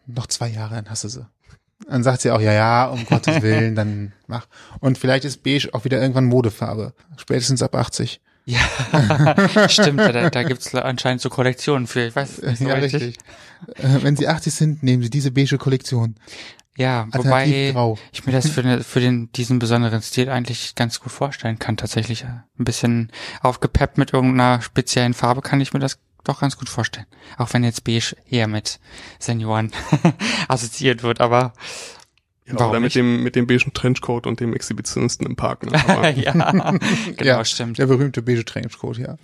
[0.08, 1.28] Noch zwei Jahre, dann hast du sie.
[1.88, 4.48] Dann sagt sie auch, ja, ja, um Gottes Willen, dann mach.
[4.80, 6.93] Und vielleicht ist beige auch wieder irgendwann Modefarbe.
[7.17, 8.21] Spätestens ab 80.
[8.48, 8.60] Ja,
[9.69, 13.02] stimmt, da, da gibt's anscheinend so Kollektionen für, ich weiß nicht so ja, richtig.
[13.02, 13.17] richtig.
[13.78, 16.15] Äh, Wenn Sie 80 sind, nehmen Sie diese beige Kollektion.
[16.78, 17.98] Ja, Alternativ wobei grau.
[18.12, 21.78] ich mir das für, ne- für den, diesen besonderen Stil eigentlich ganz gut vorstellen kann.
[21.78, 22.28] Tatsächlich äh,
[22.60, 23.12] ein bisschen
[23.42, 27.06] aufgepeppt mit irgendeiner speziellen Farbe kann ich mir das doch ganz gut vorstellen.
[27.38, 28.80] Auch wenn jetzt beige eher mit
[29.20, 29.72] Senioren
[30.48, 31.54] assoziiert wird, aber
[32.47, 32.95] Ja, Warum oder mit nicht?
[32.95, 35.65] dem, mit dem beigen Trenchcoat und dem Exhibitionisten im Park.
[35.65, 35.71] Ne?
[36.15, 36.77] Ja, genau,
[37.23, 37.79] ja, stimmt.
[37.79, 39.17] Der berühmte beige Trenchcoat, ja.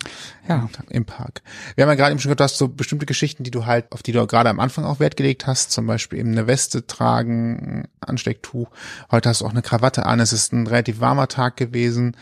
[0.47, 0.67] Ja.
[0.89, 1.43] Im Park.
[1.75, 3.91] Wir haben ja gerade eben schon gehört, du hast so bestimmte Geschichten, die du halt,
[3.91, 6.87] auf die du gerade am Anfang auch Wert gelegt hast, zum Beispiel eben eine Weste
[6.87, 8.69] tragen, Anstecktuch.
[9.11, 10.19] Heute hast du auch eine Krawatte an.
[10.19, 12.17] Es ist ein relativ warmer Tag gewesen.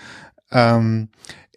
[0.52, 1.08] Ähm,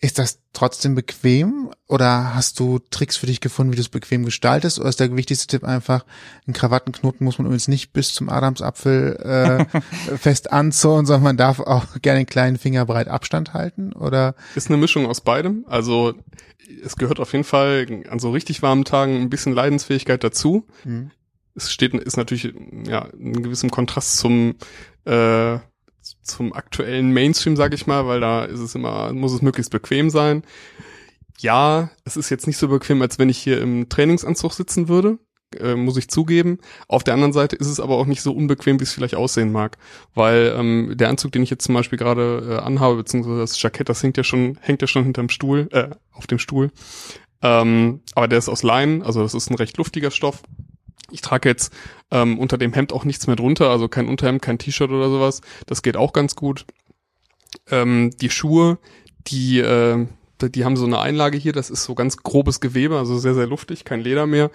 [0.02, 4.24] ist das trotzdem bequem oder hast du Tricks für dich gefunden, wie du es bequem
[4.24, 4.80] gestaltest?
[4.80, 6.04] Oder ist der wichtigste Tipp einfach,
[6.44, 9.80] einen Krawattenknoten muss man übrigens nicht bis zum Adamsapfel äh,
[10.18, 13.92] fest anzonen, sondern man darf auch gerne einen kleinen Finger breit Abstand halten?
[13.92, 15.64] Oder Ist eine Mischung aus beidem.
[15.68, 16.14] Also
[16.84, 20.66] es gehört auf jeden Fall an so richtig warmen Tagen ein bisschen Leidensfähigkeit dazu.
[20.82, 21.12] hm,
[21.54, 22.52] Es steht, ist natürlich
[22.88, 24.56] ja in gewissem Kontrast zum
[25.04, 25.58] äh,
[26.22, 30.10] zum aktuellen Mainstream, sag ich mal, weil da ist es immer, muss es möglichst bequem
[30.10, 30.42] sein.
[31.38, 35.18] Ja, es ist jetzt nicht so bequem, als wenn ich hier im Trainingsanzug sitzen würde,
[35.58, 36.58] äh, muss ich zugeben.
[36.88, 39.52] Auf der anderen Seite ist es aber auch nicht so unbequem, wie es vielleicht aussehen
[39.52, 39.78] mag,
[40.14, 43.88] weil ähm, der Anzug, den ich jetzt zum Beispiel gerade äh, anhabe, beziehungsweise das Jackett,
[43.88, 46.70] das hängt ja schon, hängt ja schon hinterm Stuhl, äh, auf dem Stuhl.
[47.42, 50.42] Ähm, aber der ist aus Leinen, also das ist ein recht luftiger Stoff.
[51.12, 51.72] Ich trage jetzt
[52.10, 55.40] ähm, unter dem Hemd auch nichts mehr drunter, also kein Unterhemd, kein T-Shirt oder sowas.
[55.66, 56.66] Das geht auch ganz gut.
[57.70, 58.78] Ähm, die Schuhe,
[59.28, 60.06] die, äh,
[60.40, 63.46] die haben so eine Einlage hier, das ist so ganz grobes Gewebe, also sehr, sehr
[63.46, 64.50] luftig, kein Leder mehr.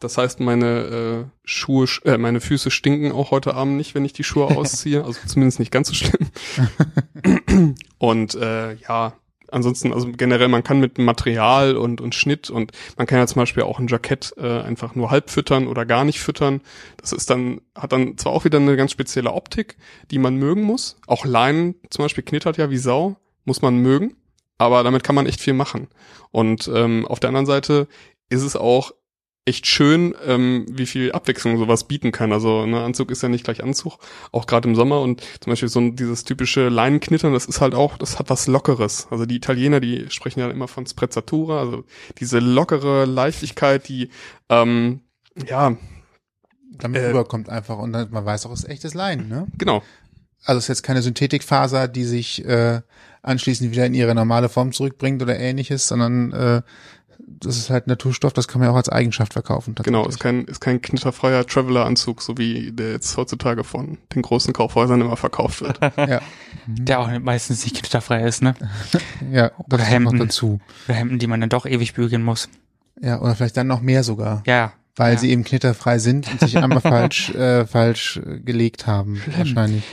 [0.00, 4.04] Das heißt, meine äh, Schuhe, sch- äh, meine Füße stinken auch heute Abend nicht, wenn
[4.04, 5.04] ich die Schuhe ausziehe.
[5.04, 7.74] Also zumindest nicht ganz so schlimm.
[7.98, 9.14] und äh, ja,
[9.52, 13.40] ansonsten, also generell, man kann mit Material und, und Schnitt und man kann ja zum
[13.40, 16.60] Beispiel auch ein Jackett äh, einfach nur halb füttern oder gar nicht füttern.
[16.96, 19.76] Das ist dann, hat dann zwar auch wieder eine ganz spezielle Optik,
[20.10, 20.96] die man mögen muss.
[21.06, 24.16] Auch Leinen zum Beispiel knittert ja wie Sau, muss man mögen.
[24.58, 25.88] Aber damit kann man echt viel machen.
[26.32, 27.86] Und ähm, auf der anderen Seite
[28.28, 28.92] ist es auch
[29.48, 32.32] echt schön, ähm, wie viel Abwechslung sowas bieten kann.
[32.32, 33.98] Also ne, Anzug ist ja nicht gleich Anzug,
[34.30, 37.74] auch gerade im Sommer und zum Beispiel so ein, dieses typische Leinenknittern, das ist halt
[37.74, 39.08] auch, das hat was Lockeres.
[39.10, 41.84] Also die Italiener, die sprechen ja immer von Sprezzatura, also
[42.18, 44.10] diese lockere Leichtigkeit, die
[44.48, 45.00] ähm,
[45.46, 45.76] ja,
[46.78, 49.46] damit Äh, rüberkommt einfach und dann, man weiß auch, es ist echtes Leinen, ne?
[49.56, 49.82] genau,
[50.44, 52.82] Also es ist jetzt keine Synthetikfaser, die sich äh,
[53.22, 56.62] anschließend wieder in ihre normale Form zurückbringt oder ähnliches, sondern äh,
[57.40, 59.74] das ist halt Naturstoff, das kann man ja auch als Eigenschaft verkaufen.
[59.82, 64.52] genau, ist kein, ist kein knitterfreier Traveler-Anzug, so wie der jetzt heutzutage von den großen
[64.52, 65.78] Kaufhäusern immer verkauft wird.
[65.96, 66.20] ja,
[66.66, 68.54] Der auch meistens nicht knitterfrei ist, ne?
[69.30, 70.18] ja, Oder das kommt noch Hemden.
[70.18, 70.60] dazu.
[70.86, 72.48] Oder Hemden, die man dann doch ewig bügeln muss.
[73.00, 74.72] Ja, oder vielleicht dann noch mehr sogar, Ja.
[74.96, 75.18] weil ja.
[75.18, 79.84] sie eben knitterfrei sind und sich einmal falsch äh, falsch gelegt haben, wahrscheinlich.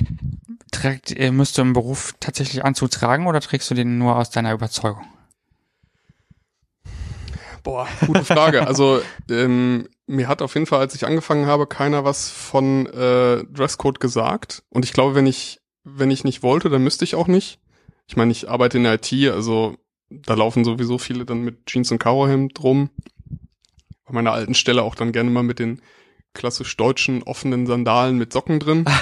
[0.72, 4.30] Trägt, äh, müsst du im Beruf tatsächlich Anzug tragen oder trägst du den nur aus
[4.32, 5.04] deiner Überzeugung?
[7.66, 8.66] Boah, gute Frage.
[8.66, 13.44] Also ähm, mir hat auf jeden Fall, als ich angefangen habe, keiner was von äh,
[13.46, 14.64] Dresscode gesagt.
[14.70, 17.60] Und ich glaube, wenn ich wenn ich nicht wollte, dann müsste ich auch nicht.
[18.08, 19.76] Ich meine, ich arbeite in der IT, also
[20.10, 22.90] da laufen sowieso viele dann mit Jeans und Karohemd rum.
[24.06, 25.82] Bei meiner alten Stelle auch dann gerne mal mit den
[26.34, 28.86] klassisch deutschen offenen Sandalen mit Socken drin.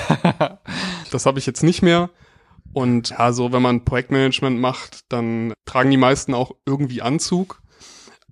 [1.11, 2.09] Das habe ich jetzt nicht mehr.
[2.73, 7.61] Und ja, so wenn man Projektmanagement macht, dann tragen die meisten auch irgendwie Anzug.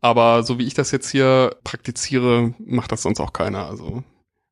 [0.01, 3.67] Aber so wie ich das jetzt hier praktiziere, macht das sonst auch keiner.
[3.67, 4.03] Also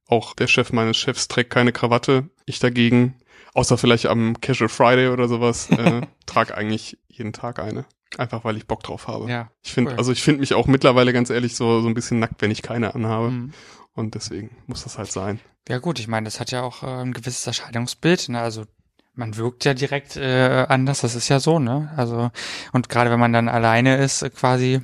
[0.07, 2.29] auch der Chef meines Chefs trägt keine Krawatte.
[2.45, 3.15] Ich dagegen,
[3.53, 7.85] außer vielleicht am Casual Friday oder sowas, äh, trage eigentlich jeden Tag eine.
[8.17, 9.29] Einfach weil ich Bock drauf habe.
[9.29, 9.51] Ja.
[9.63, 9.97] Ich finde, cool.
[9.97, 12.61] also ich finde mich auch mittlerweile ganz ehrlich so, so ein bisschen nackt, wenn ich
[12.61, 13.29] keine anhabe.
[13.29, 13.53] Mhm.
[13.93, 15.39] Und deswegen muss das halt sein.
[15.67, 18.29] Ja gut, ich meine, das hat ja auch äh, ein gewisses Erscheinungsbild.
[18.29, 18.39] Ne?
[18.39, 18.65] Also
[19.19, 21.91] man wirkt ja direkt äh, anders, das ist ja so, ne?
[21.97, 22.31] Also
[22.71, 24.81] und gerade wenn man dann alleine ist, äh, quasi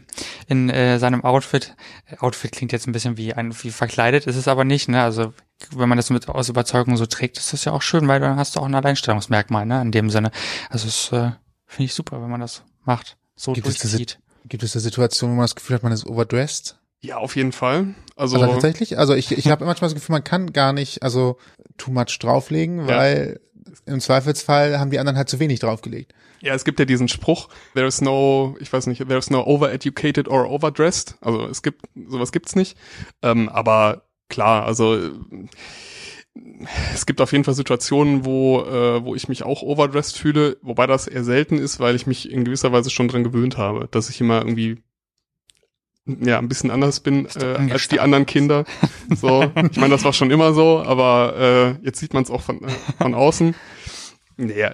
[0.47, 1.73] in äh, seinem Outfit,
[2.05, 5.01] äh, Outfit klingt jetzt ein bisschen wie ein wie verkleidet, ist es aber nicht, ne?
[5.01, 5.33] Also
[5.71, 8.37] wenn man das mit aus Überzeugung so trägt, ist das ja auch schön, weil dann
[8.37, 9.81] hast du auch ein Alleinstellungsmerkmal, ne?
[9.81, 10.31] In dem Sinne.
[10.69, 11.31] Also es äh,
[11.65, 14.19] finde ich super, wenn man das macht, so Gibt es durchzieht.
[14.47, 16.77] Gibt es da Situationen, wo man das Gefühl hat, man ist overdressed?
[17.01, 17.93] Ja, auf jeden Fall.
[18.15, 21.37] Also, Also tatsächlich, also ich, ich habe manchmal das Gefühl, man kann gar nicht, also
[21.77, 22.97] too much drauflegen, Ja.
[22.97, 23.39] weil
[23.85, 26.13] im Zweifelsfall haben die anderen halt zu wenig draufgelegt.
[26.41, 29.43] ja, es gibt ja diesen Spruch, there is no, ich weiß nicht, there is no
[29.45, 31.15] overeducated or overdressed.
[31.21, 32.77] Also es gibt, sowas gibt's nicht.
[33.23, 34.99] Ähm, aber klar, also
[36.93, 40.85] es gibt auf jeden Fall Situationen, wo, äh, wo ich mich auch overdressed fühle, wobei
[40.85, 44.09] das eher selten ist, weil ich mich in gewisser Weise schon dran gewöhnt habe, dass
[44.09, 44.83] ich immer irgendwie
[46.05, 48.65] ja ein bisschen anders bin äh, als die anderen Kinder.
[49.15, 52.41] So, ich meine, das war schon immer so, aber äh, jetzt sieht man es auch
[52.41, 53.53] von, äh, von außen.
[54.35, 54.73] Naja,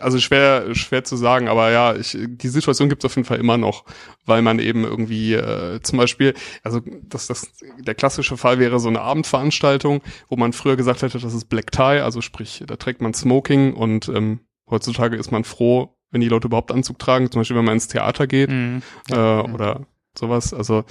[0.00, 3.38] also schwer schwer zu sagen, aber ja, ich, die Situation gibt es auf jeden Fall
[3.38, 3.84] immer noch,
[4.26, 8.88] weil man eben irgendwie äh, zum Beispiel, also das, das der klassische Fall wäre so
[8.88, 13.00] eine Abendveranstaltung, wo man früher gesagt hätte, das ist Black Tie, also sprich, da trägt
[13.02, 17.40] man Smoking und ähm, heutzutage ist man froh, wenn die Leute überhaupt Anzug tragen, zum
[17.40, 18.82] Beispiel wenn man ins Theater geht mhm.
[19.10, 19.44] äh, ja.
[19.44, 20.52] oder sowas.
[20.52, 20.84] Also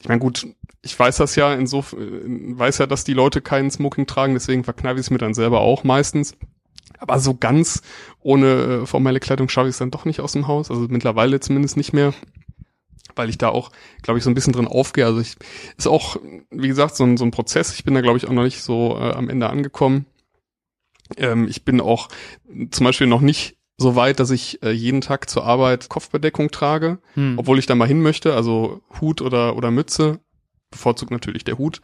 [0.00, 0.46] ich meine, gut,
[0.82, 5.00] ich weiß das ja, insofern weiß ja, dass die Leute keinen Smoking tragen, deswegen verkneife
[5.00, 6.36] ich es mir dann selber auch meistens.
[6.98, 7.82] Aber so ganz
[8.20, 10.70] ohne äh, formelle Kleidung schaffe ich es dann doch nicht aus dem Haus.
[10.70, 12.12] Also mittlerweile zumindest nicht mehr.
[13.14, 13.70] Weil ich da auch,
[14.02, 15.06] glaube ich, so ein bisschen drin aufgehe.
[15.06, 15.36] Also ich
[15.76, 16.16] ist auch,
[16.50, 17.74] wie gesagt, so ein, so ein Prozess.
[17.74, 20.06] Ich bin da, glaube ich, auch noch nicht so äh, am Ende angekommen.
[21.16, 22.08] Ähm, ich bin auch
[22.70, 26.98] zum Beispiel noch nicht so weit, dass ich äh, jeden Tag zur Arbeit Kopfbedeckung trage,
[27.14, 27.38] hm.
[27.38, 30.20] obwohl ich da mal hin möchte, also Hut oder oder Mütze,
[30.70, 31.80] bevorzugt natürlich der Hut.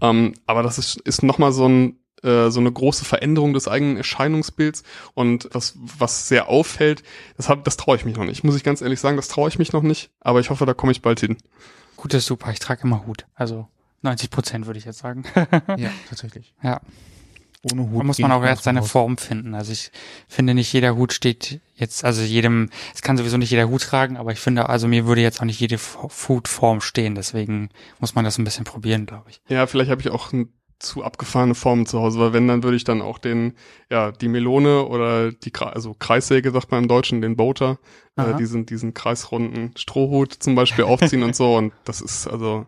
[0.00, 3.68] Ähm, aber das ist ist noch mal so ein äh, so eine große Veränderung des
[3.68, 4.82] eigenen Erscheinungsbilds
[5.14, 7.02] und was, was sehr auffällt,
[7.36, 8.44] das, hab, das traue ich mich noch nicht.
[8.44, 10.74] Muss ich ganz ehrlich sagen, das traue ich mich noch nicht, aber ich hoffe, da
[10.74, 11.36] komme ich bald hin.
[11.96, 12.50] Gut, das ist super.
[12.50, 13.26] Ich trage immer Hut.
[13.34, 13.68] Also
[14.02, 15.24] 90 Prozent würde ich jetzt sagen.
[15.76, 16.54] ja, tatsächlich.
[16.62, 16.80] Ja.
[17.62, 18.00] Ohne Hut.
[18.00, 18.90] Da muss man auch erst seine raus.
[18.90, 19.54] Form finden.
[19.54, 19.90] Also ich
[20.28, 24.16] finde nicht jeder Hut steht jetzt, also jedem, es kann sowieso nicht jeder Hut tragen,
[24.16, 25.78] aber ich finde, also mir würde jetzt auch nicht jede
[26.28, 27.14] Hutform stehen.
[27.14, 29.40] Deswegen muss man das ein bisschen probieren, glaube ich.
[29.48, 32.76] Ja, vielleicht habe ich auch ein zu abgefahrene Formen zu Hause, weil wenn, dann würde
[32.76, 33.54] ich dann auch den,
[33.90, 37.78] ja, die Melone oder die, also Kreissäge, sagt man im Deutschen, den Boater,
[38.16, 42.66] äh, diesen, diesen kreisrunden Strohhut zum Beispiel aufziehen und so und das ist, also,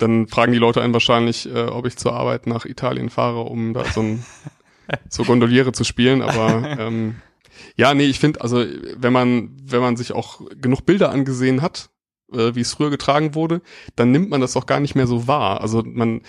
[0.00, 3.74] dann fragen die Leute einen wahrscheinlich, äh, ob ich zur Arbeit nach Italien fahre, um
[3.74, 4.24] da so ein,
[5.08, 7.16] so Gondoliere zu spielen, aber, ähm,
[7.76, 8.64] ja, nee, ich finde, also,
[8.96, 11.90] wenn man, wenn man sich auch genug Bilder angesehen hat,
[12.32, 13.60] äh, wie es früher getragen wurde,
[13.96, 15.60] dann nimmt man das auch gar nicht mehr so wahr.
[15.60, 16.22] Also man,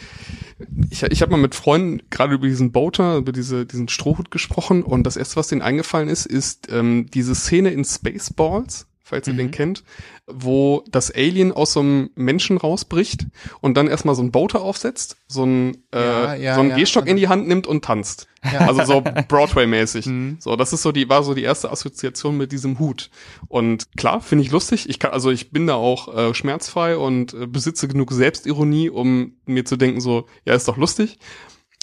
[0.89, 4.83] ich, ich habe mal mit Freunden gerade über diesen Boater, über diese, diesen Strohhut gesprochen
[4.83, 9.33] und das erste, was denen eingefallen ist, ist ähm, diese Szene in Spaceballs, falls ihr
[9.33, 9.37] mhm.
[9.37, 9.83] den kennt,
[10.25, 13.27] wo das Alien aus so einem Menschen rausbricht
[13.59, 16.77] und dann erstmal so ein Boater aufsetzt, so ein, äh, ja, ja, so einen ja,
[16.77, 18.29] Gehstock in die Hand nimmt und tanzt.
[18.41, 20.05] Also so Broadway-mäßig.
[20.11, 20.37] Mhm.
[20.39, 23.11] So, das ist so die, war so die erste Assoziation mit diesem Hut.
[23.47, 24.89] Und klar, finde ich lustig.
[24.89, 29.33] Ich kann, also ich bin da auch äh, schmerzfrei und äh, besitze genug Selbstironie, um
[29.45, 31.19] mir zu denken, so, ja, ist doch lustig.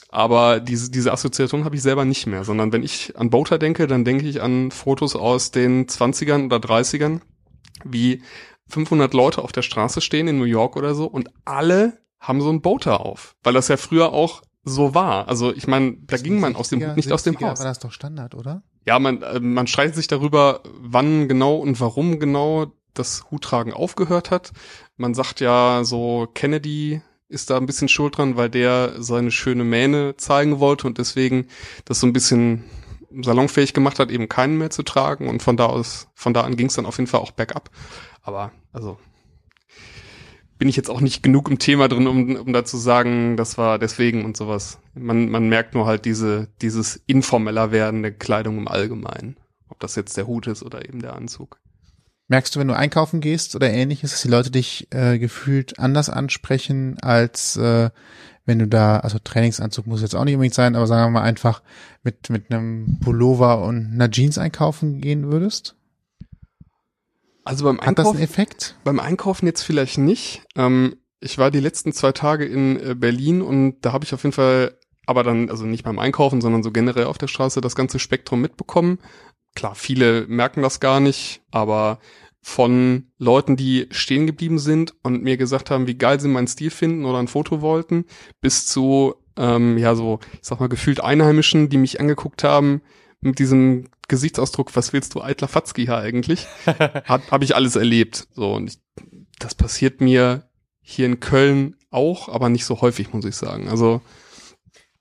[0.09, 3.87] Aber diese, diese Assoziation habe ich selber nicht mehr, sondern wenn ich an Boater denke,
[3.87, 7.21] dann denke ich an Fotos aus den 20ern oder 30ern,
[7.85, 8.23] wie
[8.69, 12.49] 500 Leute auf der Straße stehen in New York oder so und alle haben so
[12.49, 15.29] einen Boater auf, weil das ja früher auch so war.
[15.29, 17.59] Also ich meine, da ging man aus dem nicht aus dem Haus.
[17.59, 18.63] War das doch Standard, oder?
[18.87, 24.31] Ja, man äh, man streitet sich darüber, wann genau und warum genau das Huttragen aufgehört
[24.31, 24.53] hat.
[24.97, 29.65] Man sagt ja so Kennedy ist da ein bisschen schuld dran, weil der seine schöne
[29.65, 31.47] Mähne zeigen wollte und deswegen
[31.85, 32.65] das so ein bisschen
[33.11, 36.57] salonfähig gemacht hat, eben keinen mehr zu tragen und von da aus, von da an
[36.57, 37.71] ging es dann auf jeden Fall auch bergab.
[38.23, 38.99] Aber also
[40.59, 43.59] bin ich jetzt auch nicht genug im Thema drin, um, um da zu sagen, das
[43.59, 44.81] war deswegen und sowas.
[44.95, 49.37] Man, man merkt nur halt diese, dieses informeller Werden der Kleidung im Allgemeinen.
[49.69, 51.59] Ob das jetzt der Hut ist oder eben der Anzug.
[52.29, 56.11] Merkst du, wenn du einkaufen gehst oder ähnliches, dass die Leute dich äh, gefühlt anders
[56.11, 57.89] ansprechen, als äh,
[58.45, 61.27] wenn du da, also Trainingsanzug muss jetzt auch nicht unbedingt sein, aber sagen wir mal
[61.27, 61.63] einfach
[62.03, 65.75] mit, mit einem Pullover und einer Jeans einkaufen gehen würdest?
[67.45, 67.89] Also beim Einkaufen.
[67.89, 68.77] Hat das einen Effekt?
[68.85, 70.43] Beim Einkaufen jetzt vielleicht nicht.
[70.55, 74.23] Ähm, ich war die letzten zwei Tage in äh, Berlin und da habe ich auf
[74.23, 77.75] jeden Fall, aber dann, also nicht beim Einkaufen, sondern so generell auf der Straße das
[77.75, 78.99] ganze Spektrum mitbekommen
[79.55, 81.99] klar, viele merken das gar nicht, aber
[82.41, 86.71] von Leuten, die stehen geblieben sind und mir gesagt haben, wie geil sie meinen Stil
[86.71, 88.07] finden oder ein Foto wollten,
[88.41, 92.81] bis zu, ähm, ja, so, ich sag mal, gefühlt Einheimischen, die mich angeguckt haben
[93.21, 96.47] mit diesem Gesichtsausdruck, was willst du, eitler Fatzki hier eigentlich?
[97.05, 98.29] Habe ich alles erlebt.
[98.33, 98.79] So, und ich,
[99.39, 100.49] das passiert mir
[100.81, 103.69] hier in Köln auch, aber nicht so häufig, muss ich sagen.
[103.69, 104.01] Also,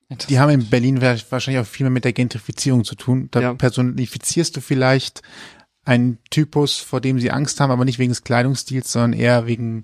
[0.10, 3.28] die haben in Berlin wahrscheinlich auch viel mehr mit der Gentrifizierung zu tun.
[3.32, 3.54] Da ja.
[3.54, 5.22] personifizierst du vielleicht
[5.84, 9.84] einen Typus, vor dem sie Angst haben, aber nicht wegen des Kleidungsstils, sondern eher wegen,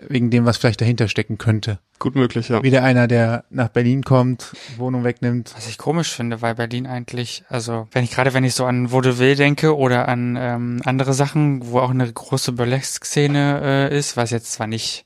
[0.00, 1.78] wegen dem, was vielleicht dahinter stecken könnte.
[1.98, 2.62] Gut möglich, ja.
[2.62, 5.52] Wieder einer, der nach Berlin kommt, Wohnung wegnimmt.
[5.54, 8.90] Was ich komisch finde, weil Berlin eigentlich, also wenn ich gerade, wenn ich so an
[8.90, 13.60] Vaudeville denke oder an ähm, andere Sachen, wo auch eine große Burlesque-Szene
[13.92, 15.04] äh, ist, was jetzt zwar nicht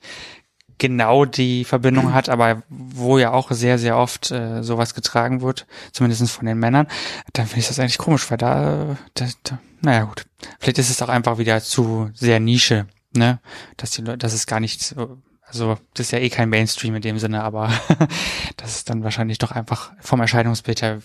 [0.79, 5.67] genau die Verbindung hat, aber wo ja auch sehr, sehr oft äh, sowas getragen wird,
[5.93, 6.87] zumindest von den Männern,
[7.33, 10.27] dann finde ich das eigentlich komisch, weil da, da, da, naja gut,
[10.59, 13.41] vielleicht ist es auch einfach wieder zu sehr Nische, ne,
[13.77, 16.95] dass die Leute, dass es gar nicht so, also das ist ja eh kein Mainstream
[16.97, 17.73] in dem Sinne, aber
[18.57, 20.99] das ist dann wahrscheinlich doch einfach vom Erscheinungsbild her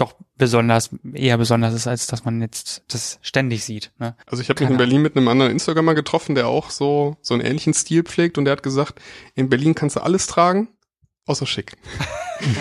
[0.00, 3.92] doch besonders, eher besonders ist, als dass man jetzt das ständig sieht.
[3.98, 4.16] Ne?
[4.26, 7.34] Also ich habe mich in Berlin mit einem anderen Instagrammer getroffen, der auch so so
[7.34, 9.00] einen ähnlichen Stil pflegt und der hat gesagt,
[9.34, 10.68] in Berlin kannst du alles tragen,
[11.26, 11.76] außer schick.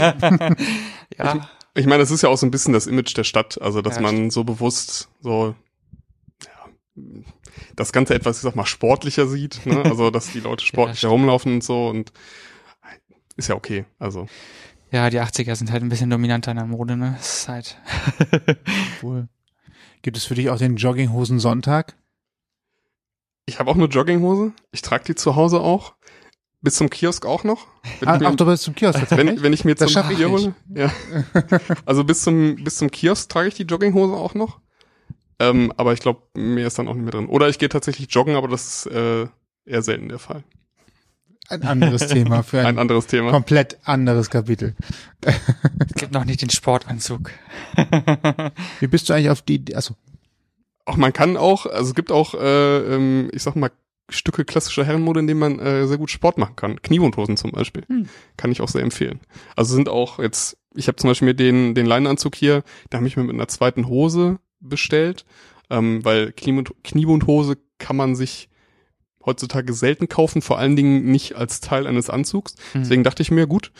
[1.17, 3.81] ja, Ich meine, das ist ja auch so ein bisschen das Image der Stadt, also
[3.81, 5.55] dass Ja, man so bewusst so
[6.43, 7.03] ja,
[7.75, 9.83] das Ganze etwas, ich sag mal, sportlicher sieht, ne?
[9.85, 12.11] also dass die Leute sportlich herumlaufen und so und
[13.35, 14.27] ist ja okay, also
[14.91, 17.13] ja, die 80er sind halt ein bisschen dominanter in der Mode, ne?
[17.17, 17.77] Das ist halt.
[19.03, 19.27] Cool.
[20.01, 21.95] Gibt es für dich auch den Jogginghosen Sonntag?
[23.49, 25.93] ich habe auch eine Jogginghose, ich trage die zu Hause auch,
[26.61, 27.65] bis zum Kiosk auch noch.
[28.01, 29.35] Wenn Ah, ich mir- ach, du bist zum Kiosk tatsächlich?
[29.37, 30.53] wenn, wenn ich mir zum hole.
[30.75, 30.91] Ja.
[31.85, 34.59] Also bis zum, bis zum Kiosk trage ich die Jogginghose auch noch.
[35.39, 37.27] Ähm, aber ich glaube, mehr ist dann auch nicht mehr drin.
[37.29, 39.27] Oder ich gehe tatsächlich joggen, aber das ist äh,
[39.65, 40.43] eher selten der Fall.
[41.49, 43.31] Ein anderes Thema für ein, Ein anderes Thema.
[43.31, 44.75] komplett anderes Kapitel.
[45.21, 47.31] Es gibt noch nicht den Sportanzug.
[48.79, 49.95] Wie bist du eigentlich auf die, also
[50.85, 53.71] Auch man kann auch, also es gibt auch, äh, ähm, ich sag mal,
[54.09, 56.81] Stücke klassischer Herrenmode, in denen man äh, sehr gut Sport machen kann.
[56.81, 57.83] Kniebundhosen zum Beispiel.
[57.87, 58.07] Hm.
[58.37, 59.19] Kann ich auch sehr empfehlen.
[59.57, 63.07] Also sind auch jetzt, ich habe zum Beispiel mir den, den Leinenanzug hier, da habe
[63.07, 65.25] ich mir mit einer zweiten Hose bestellt,
[65.69, 68.49] ähm, weil Kniebund, Kniebundhose kann man sich
[69.27, 72.55] heutzutage selten kaufen, vor allen Dingen nicht als Teil eines Anzugs.
[72.71, 72.81] Hm.
[72.81, 73.71] Deswegen dachte ich mir, gut,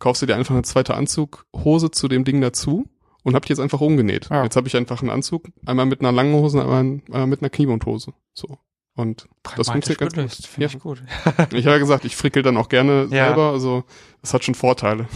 [0.00, 2.86] kaufst du dir einfach eine zweite Anzughose zu dem Ding dazu
[3.22, 4.28] und hab die jetzt einfach umgenäht.
[4.30, 4.42] Ja.
[4.42, 7.50] Jetzt habe ich einfach einen Anzug, einmal mit einer langen Hose, einmal, einmal mit einer
[7.50, 8.12] Kniebundhose.
[8.32, 8.58] So.
[8.94, 10.58] Und das funktioniert ganz gelöst, gut.
[10.58, 10.66] Ja.
[10.66, 11.02] ich gut.
[11.52, 13.26] Ich habe ja gesagt, ich frickel dann auch gerne Ja.
[13.26, 13.84] selber, also
[14.22, 15.06] das hat schon Vorteile.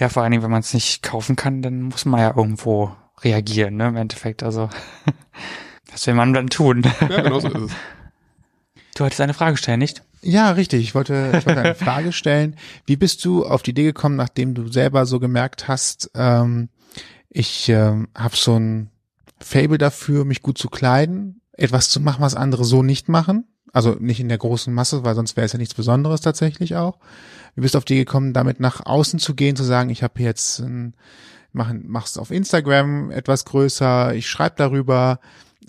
[0.00, 2.90] Ja, vor allen Dingen, wenn man es nicht kaufen kann, dann muss man ja irgendwo
[3.22, 4.42] reagieren, ne, im Endeffekt.
[4.42, 4.68] Also,
[5.92, 6.82] was will man dann tun?
[7.00, 7.72] Ja, genau so ist es.
[8.96, 10.02] Du hattest eine Frage stellen, nicht?
[10.22, 10.82] Ja, richtig.
[10.82, 12.56] Ich wollte, ich wollte eine Frage stellen.
[12.86, 16.70] Wie bist du auf die Idee gekommen, nachdem du selber so gemerkt hast, ähm,
[17.28, 18.90] ich ähm, habe so ein
[19.38, 23.44] Fable dafür, mich gut zu kleiden, etwas zu machen, was andere so nicht machen?
[23.70, 26.98] Also nicht in der großen Masse, weil sonst wäre es ja nichts Besonderes tatsächlich auch.
[27.54, 30.22] Wie bist du auf die gekommen, damit nach außen zu gehen, zu sagen, ich habe
[30.22, 30.94] jetzt ein,
[31.52, 35.20] mach, mach's auf Instagram etwas größer, ich schreibe darüber.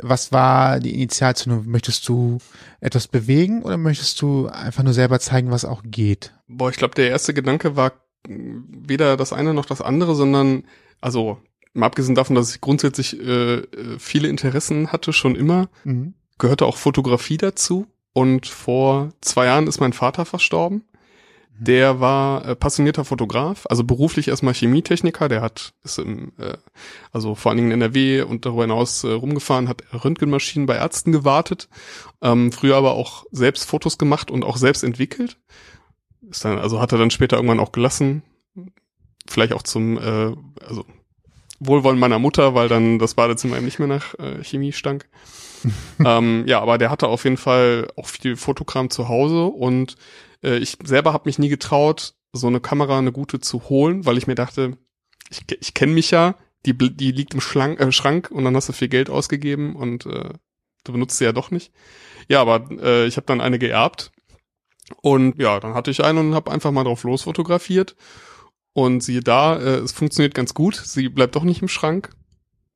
[0.01, 1.67] Was war die Initialzündung?
[1.67, 2.37] Möchtest du
[2.81, 6.33] etwas bewegen oder möchtest du einfach nur selber zeigen, was auch geht?
[6.47, 7.93] Boah, ich glaube, der erste Gedanke war
[8.27, 10.63] weder das eine noch das andere, sondern,
[11.01, 11.39] also,
[11.73, 13.65] mal abgesehen davon, dass ich grundsätzlich äh, äh,
[13.99, 16.13] viele Interessen hatte, schon immer, Mhm.
[16.37, 17.87] gehörte auch Fotografie dazu.
[18.13, 20.83] Und vor zwei Jahren ist mein Vater verstorben.
[21.59, 25.27] Der war äh, passionierter Fotograf, also beruflich erstmal Chemietechniker.
[25.27, 26.57] Der hat ist im, äh,
[27.11, 31.11] also vor allen Dingen in NRW und darüber hinaus äh, rumgefahren, hat Röntgenmaschinen bei Ärzten
[31.11, 31.67] gewartet.
[32.21, 35.37] Ähm, früher aber auch selbst Fotos gemacht und auch selbst entwickelt.
[36.29, 38.21] Ist dann, also hat er dann später irgendwann auch gelassen.
[39.27, 40.85] Vielleicht auch zum, äh, also
[41.59, 45.07] Wohlwollen meiner Mutter, weil dann das Badezimmer ihm nicht mehr nach äh, Chemie stank.
[46.05, 49.95] ähm, ja, aber der hatte auf jeden Fall auch viel Fotokram zu Hause und
[50.43, 54.17] äh, ich selber habe mich nie getraut, so eine Kamera, eine gute zu holen, weil
[54.17, 54.77] ich mir dachte,
[55.29, 58.69] ich, ich kenne mich ja, die, die liegt im Schlank, äh, Schrank und dann hast
[58.69, 60.29] du viel Geld ausgegeben und äh,
[60.83, 61.71] du benutzt sie ja doch nicht.
[62.27, 64.11] Ja, aber äh, ich habe dann eine geerbt
[65.01, 67.95] und ja, dann hatte ich eine und habe einfach mal drauf losfotografiert
[68.73, 72.11] und siehe da, äh, es funktioniert ganz gut, sie bleibt doch nicht im Schrank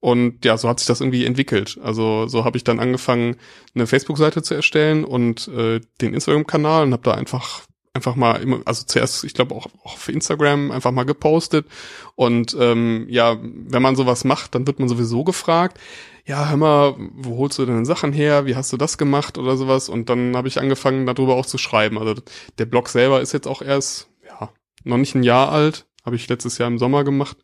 [0.02, 1.80] und ja, so hat sich das irgendwie entwickelt.
[1.82, 3.38] Also so habe ich dann angefangen,
[3.76, 7.62] eine Facebook-Seite zu erstellen und äh, den Instagram-Kanal und habe da einfach
[7.94, 11.68] einfach mal immer, also zuerst, ich glaube auch, auch für Instagram einfach mal gepostet.
[12.16, 15.78] Und ähm, ja, wenn man sowas macht, dann wird man sowieso gefragt,
[16.26, 18.46] ja, hör mal, wo holst du denn Sachen her?
[18.46, 19.90] Wie hast du das gemacht oder sowas?
[19.90, 21.98] Und dann habe ich angefangen, darüber auch zu schreiben.
[21.98, 22.16] Also
[22.58, 24.50] der Blog selber ist jetzt auch erst, ja,
[24.84, 25.86] noch nicht ein Jahr alt.
[26.06, 27.38] Habe ich letztes Jahr im Sommer gemacht.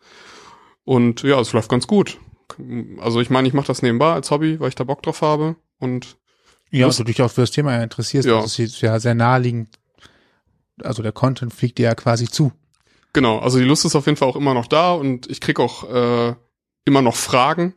[0.86, 2.18] Und ja, es läuft ganz gut.
[3.00, 5.56] Also ich meine, ich mache das nebenbei als Hobby, weil ich da Bock drauf habe.
[5.80, 6.18] Und
[6.72, 8.28] Ja, und du dich auch für das Thema interessierst.
[8.28, 8.42] Ja.
[8.42, 9.80] Das ist ja sehr naheliegend.
[10.84, 12.52] Also der Content fliegt dir ja quasi zu.
[13.14, 15.60] Genau, also die Lust ist auf jeden Fall auch immer noch da und ich krieg
[15.60, 16.36] auch äh,
[16.86, 17.74] immer noch Fragen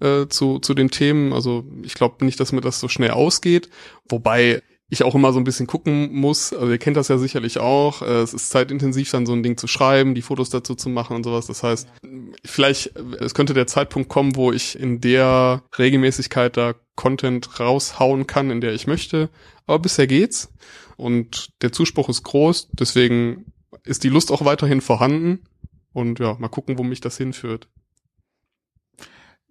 [0.00, 1.32] äh, zu, zu den Themen.
[1.32, 3.70] Also ich glaube nicht, dass mir das so schnell ausgeht.
[4.08, 4.62] Wobei
[4.92, 6.52] ich auch immer so ein bisschen gucken muss.
[6.52, 8.02] Also ihr kennt das ja sicherlich auch.
[8.02, 11.16] Äh, es ist zeitintensiv, dann so ein Ding zu schreiben, die Fotos dazu zu machen
[11.16, 11.46] und sowas.
[11.46, 11.88] Das heißt,
[12.44, 18.50] vielleicht, es könnte der Zeitpunkt kommen, wo ich in der Regelmäßigkeit da Content raushauen kann,
[18.50, 19.30] in der ich möchte.
[19.66, 20.52] Aber bisher geht's.
[20.98, 22.68] Und der Zuspruch ist groß.
[22.72, 23.46] Deswegen
[23.84, 25.40] ist die Lust auch weiterhin vorhanden.
[25.94, 27.66] Und ja, mal gucken, wo mich das hinführt.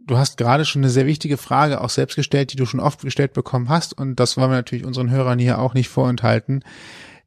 [0.07, 3.01] Du hast gerade schon eine sehr wichtige Frage auch selbst gestellt, die du schon oft
[3.01, 3.97] gestellt bekommen hast.
[3.97, 6.63] Und das wollen wir natürlich unseren Hörern hier auch nicht vorenthalten.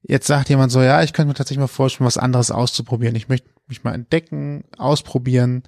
[0.02, 3.16] Jetzt sagt jemand so, ja, ich könnte mir tatsächlich mal vorstellen, was anderes auszuprobieren.
[3.16, 5.62] Ich möchte mich mal entdecken, ausprobieren.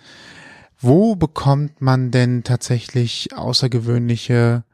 [0.78, 4.64] Wo bekommt man denn tatsächlich außergewöhnliche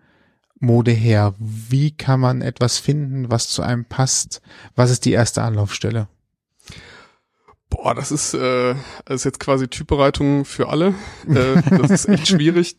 [0.58, 1.34] Mode her?
[1.38, 4.42] Wie kann man etwas finden, was zu einem passt?
[4.74, 6.08] Was ist die erste Anlaufstelle?
[7.82, 8.76] Boah, das ist, äh,
[9.06, 10.94] das ist jetzt quasi Typbereitung für alle.
[11.28, 12.76] Äh, das ist echt schwierig.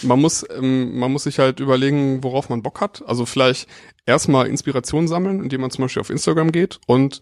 [0.00, 3.02] Man muss, ähm, man muss sich halt überlegen, worauf man Bock hat.
[3.06, 3.68] Also vielleicht
[4.06, 7.20] erstmal Inspiration sammeln, indem man zum Beispiel auf Instagram geht und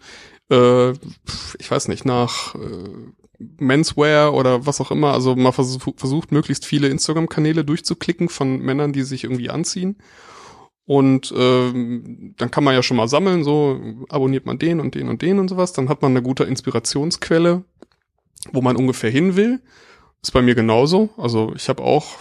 [0.49, 2.59] äh, ich weiß nicht, nach äh,
[3.59, 8.93] Menswear oder was auch immer, also man vers versucht möglichst viele Instagram-Kanäle durchzuklicken von Männern,
[8.93, 9.97] die sich irgendwie anziehen
[10.87, 15.09] und ähm, dann kann man ja schon mal sammeln, so abonniert man den und den
[15.09, 15.73] und den und sowas.
[15.73, 17.65] Dann hat man eine gute Inspirationsquelle,
[18.53, 19.61] wo man ungefähr hin will.
[20.23, 21.11] Ist bei mir genauso.
[21.17, 22.19] Also ich habe auch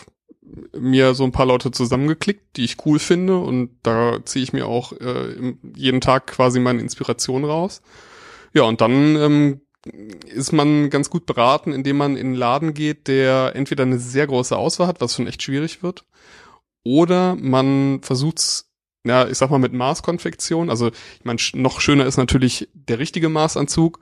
[0.77, 4.67] mir so ein paar Leute zusammengeklickt, die ich cool finde und da ziehe ich mir
[4.67, 7.81] auch äh, jeden Tag quasi meine Inspiration raus.
[8.53, 9.61] Ja, und dann ähm,
[10.25, 14.27] ist man ganz gut beraten, indem man in einen Laden geht, der entweder eine sehr
[14.27, 16.05] große Auswahl hat, was schon echt schwierig wird,
[16.83, 18.69] oder man versucht's,
[19.05, 20.69] ja, ich sag mal mit Maßkonfektion.
[20.69, 23.99] Also ich meine, noch schöner ist natürlich der richtige Maßanzug,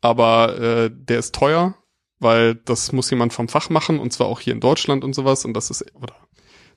[0.00, 1.74] aber äh, der ist teuer,
[2.18, 5.44] weil das muss jemand vom Fach machen und zwar auch hier in Deutschland und sowas.
[5.44, 6.14] Und das ist, oder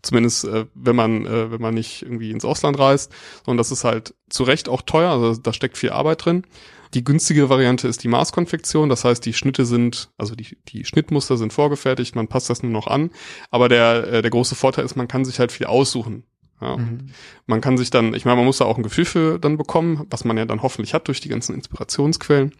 [0.01, 3.11] zumindest äh, wenn man, äh, wenn man nicht irgendwie ins Ausland reist.
[3.45, 6.45] Und das ist halt zu Recht auch teuer, also da steckt viel Arbeit drin.
[6.95, 11.35] Die günstige Variante ist die Maßkonfektion, das heißt, die Schnitte sind, also die, die Schnittmuster
[11.35, 13.11] sind vorgefertigt, man passt das nur noch an.
[13.51, 16.23] Aber der, äh, der große Vorteil ist, man kann sich halt viel aussuchen.
[16.61, 17.09] Ja, mhm.
[17.47, 20.07] Man kann sich dann, ich meine, man muss da auch ein Gefühl für dann bekommen,
[20.09, 22.53] was man ja dann hoffentlich hat durch die ganzen Inspirationsquellen.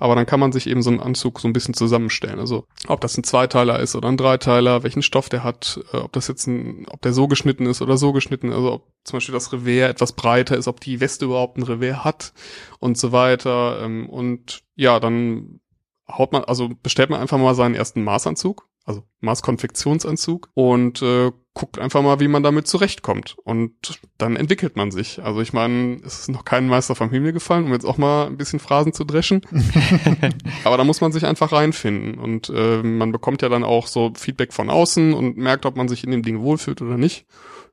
[0.00, 2.40] Aber dann kann man sich eben so einen Anzug so ein bisschen zusammenstellen.
[2.40, 6.12] Also ob das ein Zweiteiler ist oder ein Dreiteiler, welchen Stoff der hat, äh, ob
[6.12, 9.34] das jetzt ein, ob der so geschnitten ist oder so geschnitten, also ob zum Beispiel
[9.34, 12.32] das Revers etwas breiter ist, ob die Weste überhaupt ein Revers hat
[12.78, 13.80] und so weiter.
[13.82, 15.60] Ähm, und ja, dann
[16.08, 21.78] haut man, also bestellt man einfach mal seinen ersten Maßanzug also Maßkonfektionsanzug und äh, guckt
[21.78, 23.36] einfach mal, wie man damit zurechtkommt.
[23.44, 25.22] Und dann entwickelt man sich.
[25.22, 28.26] Also ich meine, es ist noch kein Meister vom Himmel gefallen, um jetzt auch mal
[28.26, 29.42] ein bisschen Phrasen zu dreschen.
[30.64, 32.18] Aber da muss man sich einfach reinfinden.
[32.18, 35.88] Und äh, man bekommt ja dann auch so Feedback von außen und merkt, ob man
[35.88, 37.26] sich in dem Ding wohlfühlt oder nicht.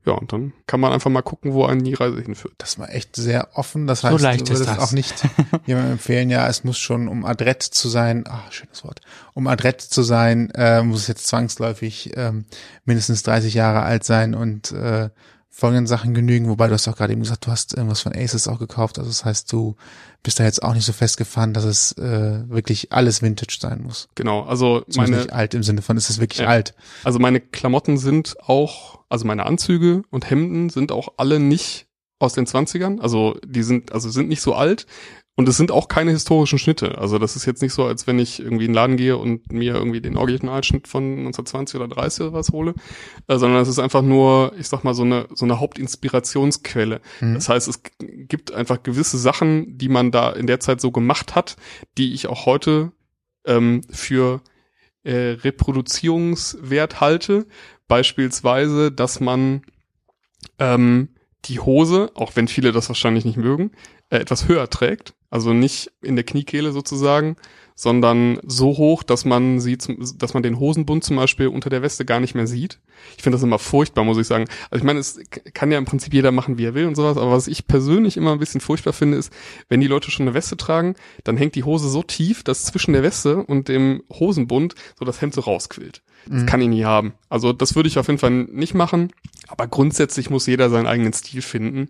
[0.05, 2.55] Ja, und dann kann man einfach mal gucken, wo einen die Reise hinführt.
[2.59, 3.87] Das war echt sehr offen.
[3.87, 4.79] Das heißt, so leicht du würdest ist das.
[4.79, 5.13] auch nicht
[5.65, 9.01] jemandem empfehlen, ja, es muss schon, um adrett zu sein, ah, schönes Wort,
[9.33, 12.45] um adrett zu sein, äh, muss es jetzt zwangsläufig ähm,
[12.85, 15.09] mindestens 30 Jahre alt sein und äh,
[15.49, 18.47] folgenden Sachen genügen, wobei du hast auch gerade eben gesagt, du hast irgendwas von Aces
[18.47, 19.75] auch gekauft, also das heißt, du
[20.23, 24.09] bist da jetzt auch nicht so festgefahren, dass es äh, wirklich alles Vintage sein muss.
[24.15, 26.47] Genau, also Es muss meine, nicht alt im Sinne von, ist es wirklich Ja.
[26.47, 26.73] alt.
[27.03, 31.87] also meine Klamotten sind auch, also meine Anzüge und Hemden sind auch alle nicht
[32.19, 32.99] aus den 20ern.
[32.99, 34.85] Also die sind, also sind nicht so alt.
[35.37, 36.97] Und es sind auch keine historischen Schnitte.
[36.97, 39.53] Also das ist jetzt nicht so, als wenn ich irgendwie in den Laden gehe und
[39.53, 42.73] mir irgendwie den Originalschnitt von 1920 oder 30 oder was hole,
[43.27, 47.01] äh, sondern es ist einfach nur, ich sag mal, so eine, so eine Hauptinspirationsquelle.
[47.21, 47.35] Mhm.
[47.35, 51.35] Das heißt, es gibt einfach gewisse Sachen, die man da in der Zeit so gemacht
[51.35, 51.55] hat,
[51.99, 52.91] die ich auch heute
[53.45, 54.41] ähm, für
[55.03, 57.45] äh, Reproduzierungswert halte.
[57.87, 59.61] Beispielsweise, dass man
[60.57, 61.09] ähm,
[61.45, 63.71] die Hose, auch wenn viele das wahrscheinlich nicht mögen,
[64.09, 65.13] äh, etwas höher trägt.
[65.29, 67.35] Also nicht in der Kniekehle sozusagen,
[67.75, 71.83] sondern so hoch, dass man sie, zum, dass man den Hosenbund zum Beispiel unter der
[71.83, 72.79] Weste gar nicht mehr sieht.
[73.17, 74.45] Ich finde das immer furchtbar, muss ich sagen.
[74.71, 75.19] Also ich meine, es
[75.53, 78.17] kann ja im Prinzip jeder machen, wie er will und sowas, aber was ich persönlich
[78.17, 79.31] immer ein bisschen furchtbar finde, ist,
[79.69, 82.93] wenn die Leute schon eine Weste tragen, dann hängt die Hose so tief, dass zwischen
[82.93, 86.01] der Weste und dem Hosenbund so das Hemd so rausquillt.
[86.29, 87.13] Das kann ich nie haben.
[87.29, 89.13] Also das würde ich auf jeden Fall nicht machen.
[89.47, 91.89] Aber grundsätzlich muss jeder seinen eigenen Stil finden.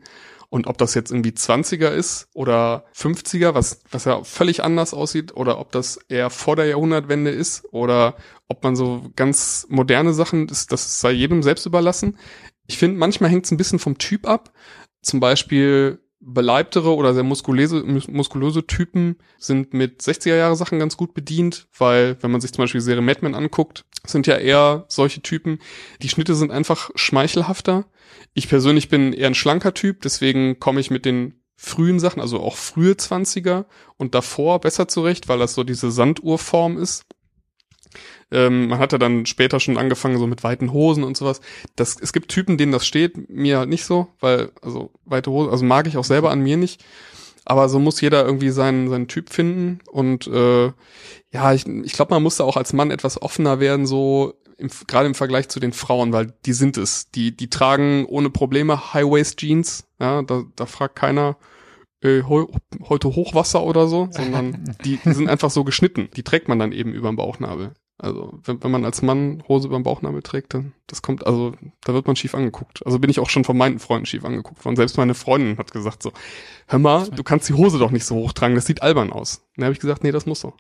[0.50, 5.36] Und ob das jetzt irgendwie 20er ist oder 50er, was, was ja völlig anders aussieht,
[5.36, 8.16] oder ob das eher vor der Jahrhundertwende ist, oder
[8.48, 12.18] ob man so ganz moderne Sachen, das, das sei jedem selbst überlassen.
[12.66, 14.54] Ich finde, manchmal hängt es ein bisschen vom Typ ab.
[15.02, 20.98] Zum Beispiel beleibtere oder sehr muskulöse, mus- muskulöse Typen sind mit 60er Jahre Sachen ganz
[20.98, 24.36] gut bedient, weil wenn man sich zum Beispiel die Serie Mad Men anguckt, sind ja
[24.38, 25.60] eher solche Typen.
[26.02, 27.86] Die Schnitte sind einfach schmeichelhafter.
[28.34, 32.40] Ich persönlich bin eher ein schlanker Typ, deswegen komme ich mit den frühen Sachen, also
[32.40, 33.66] auch frühe 20er
[33.98, 37.06] und davor besser zurecht, weil das so diese Sanduhrform ist.
[38.32, 41.42] Ähm, man hat ja dann später schon angefangen, so mit weiten Hosen und sowas.
[41.76, 45.52] Das, es gibt Typen, denen das steht, mir halt nicht so, weil, also weite Hosen,
[45.52, 46.84] also mag ich auch selber an mir nicht.
[47.46, 49.80] Aber so muss jeder irgendwie seinen, seinen Typ finden.
[49.90, 50.66] Und äh,
[51.32, 54.70] ja, ich, ich glaube, man muss da auch als Mann etwas offener werden, so im,
[54.88, 57.10] gerade im Vergleich zu den Frauen, weil die sind es.
[57.12, 59.86] Die, die tragen ohne Probleme High-Waist-Jeans.
[60.00, 61.38] Ja, da, da fragt keiner,
[62.02, 62.46] äh, heu,
[62.90, 66.10] heute Hochwasser oder so, sondern die, die sind einfach so geschnitten.
[66.16, 67.74] Die trägt man dann eben über den Bauchnabel.
[68.00, 71.56] Also wenn, wenn man als Mann Hose über den Bauchnabel trägt, dann das kommt, also
[71.84, 72.86] da wird man schief angeguckt.
[72.86, 74.76] Also bin ich auch schon von meinen Freunden schief angeguckt worden.
[74.76, 76.12] Selbst meine Freundin hat gesagt so,
[76.68, 79.48] hör mal, du kannst die Hose doch nicht so hoch tragen, das sieht albern aus.
[79.56, 80.54] Dann habe ich gesagt, nee, das muss so.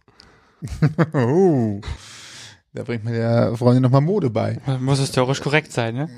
[1.13, 1.81] Oh.
[2.73, 4.59] Da bringt mir der Freundin nochmal Mode bei.
[4.79, 6.09] Muss historisch korrekt sein, ne?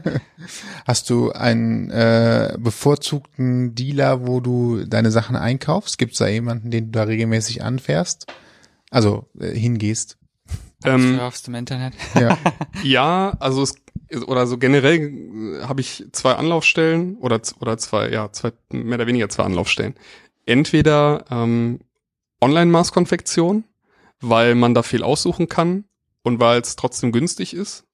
[0.86, 5.98] Hast du einen äh, bevorzugten Dealer, wo du deine Sachen einkaufst?
[5.98, 8.26] Gibt es da jemanden, den du da regelmäßig anfährst?
[8.90, 10.16] Also äh, hingehst?
[10.84, 11.94] Ähm, Surfst im Internet.
[12.18, 12.38] Ja.
[12.82, 13.74] Ja, also es
[14.26, 19.06] oder so generell äh, habe ich zwei Anlaufstellen oder oder zwei, ja, zwei mehr oder
[19.06, 19.94] weniger zwei Anlaufstellen.
[20.46, 21.80] Entweder ähm,
[22.40, 23.64] Online-Maßkonfektion,
[24.28, 25.84] weil man da viel aussuchen kann
[26.22, 27.84] und weil es trotzdem günstig ist.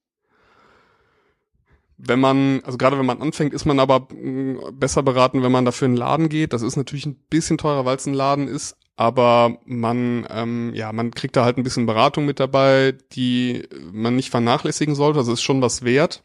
[1.97, 5.67] Wenn man, also gerade wenn man anfängt, ist man aber mh, besser beraten, wenn man
[5.67, 6.53] dafür in den Laden geht.
[6.53, 10.93] Das ist natürlich ein bisschen teurer, weil es ein Laden ist, aber man, ähm, ja,
[10.93, 15.19] man kriegt da halt ein bisschen Beratung mit dabei, die man nicht vernachlässigen sollte.
[15.19, 16.23] Also ist schon was wert.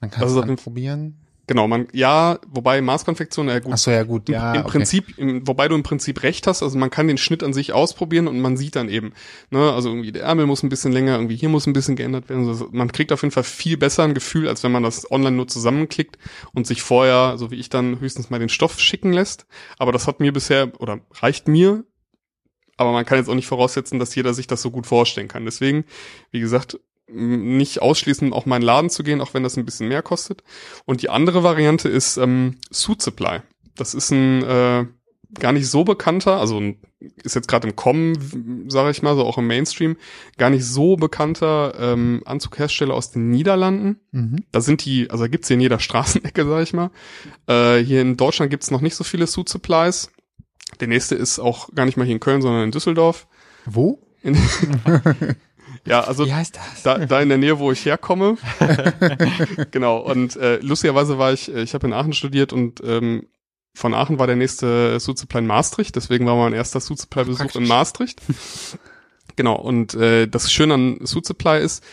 [0.00, 1.25] Man kann ist es anprobieren.
[1.48, 4.28] Genau, man, ja, wobei Maßkonfektion, ja gut, Ach so, ja gut.
[4.28, 4.70] Ja, im okay.
[4.70, 7.72] Prinzip, im, wobei du im Prinzip recht hast, also man kann den Schnitt an sich
[7.72, 9.12] ausprobieren und man sieht dann eben,
[9.50, 12.28] ne, also irgendwie der Ärmel muss ein bisschen länger, irgendwie hier muss ein bisschen geändert
[12.28, 12.48] werden.
[12.48, 15.36] Also man kriegt auf jeden Fall viel besser ein Gefühl, als wenn man das online
[15.36, 16.18] nur zusammenklickt
[16.52, 19.46] und sich vorher, so wie ich dann höchstens mal den Stoff schicken lässt.
[19.78, 21.84] Aber das hat mir bisher, oder reicht mir,
[22.76, 25.44] aber man kann jetzt auch nicht voraussetzen, dass jeder sich das so gut vorstellen kann.
[25.44, 25.84] Deswegen,
[26.30, 26.78] wie gesagt,
[27.08, 30.02] nicht ausschließen, auch mal in den Laden zu gehen, auch wenn das ein bisschen mehr
[30.02, 30.42] kostet.
[30.84, 33.40] Und die andere Variante ist ähm, Suit Supply.
[33.76, 34.86] Das ist ein äh,
[35.34, 36.62] gar nicht so bekannter, also
[37.22, 39.96] ist jetzt gerade im Kommen, sage ich mal, so auch im Mainstream,
[40.38, 44.00] gar nicht so bekannter ähm, Anzughersteller aus den Niederlanden.
[44.12, 44.44] Mhm.
[44.52, 46.90] Da sind die, also da gibt's hier in jeder Straßenecke, sag ich mal.
[47.46, 50.10] Äh, hier in Deutschland gibt's noch nicht so viele Suit Supplies.
[50.80, 53.26] Der nächste ist auch gar nicht mal hier in Köln, sondern in Düsseldorf.
[53.66, 54.00] Wo?
[54.22, 54.36] In,
[55.86, 56.82] ja, also Wie heißt das?
[56.82, 58.36] da, da in der Nähe, wo ich herkomme.
[59.70, 59.98] genau.
[59.98, 63.26] Und äh, lustigerweise war ich, äh, ich habe in Aachen studiert und ähm,
[63.74, 65.96] von Aachen war der nächste Suit Supply in Maastricht.
[65.96, 67.60] Deswegen war mein erster Suit Supply Besuch Praktisch.
[67.62, 68.20] in Maastricht.
[69.36, 69.56] genau.
[69.56, 71.84] Und äh, das Schöne an Suit Supply ist,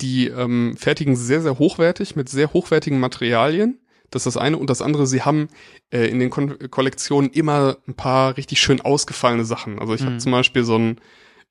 [0.00, 3.78] die ähm, fertigen sehr, sehr hochwertig mit sehr hochwertigen Materialien.
[4.10, 4.56] Das ist das eine.
[4.56, 5.48] Und das andere, sie haben
[5.92, 9.78] äh, in den Kon Kollektionen immer ein paar richtig schön ausgefallene Sachen.
[9.78, 10.20] Also ich habe Mhm.
[10.20, 11.00] zum Beispiel so einen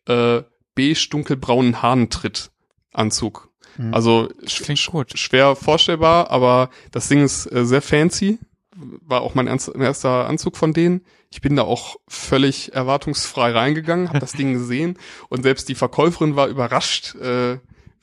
[0.08, 0.42] äh,
[0.80, 2.52] beige dunkelbraunen Hahnentritt
[2.92, 3.50] Anzug.
[3.78, 3.94] Mhm.
[3.94, 5.18] Also sch Klingt sch gut.
[5.18, 8.40] schwer vorstellbar, aber das Ding ist äh, sehr fancy.
[8.76, 11.02] War auch mein erster Anzug von denen.
[11.32, 16.36] Ich bin da auch völlig erwartungsfrei reingegangen, habe das Ding gesehen und selbst die Verkäuferin
[16.36, 17.60] war überrascht, äh,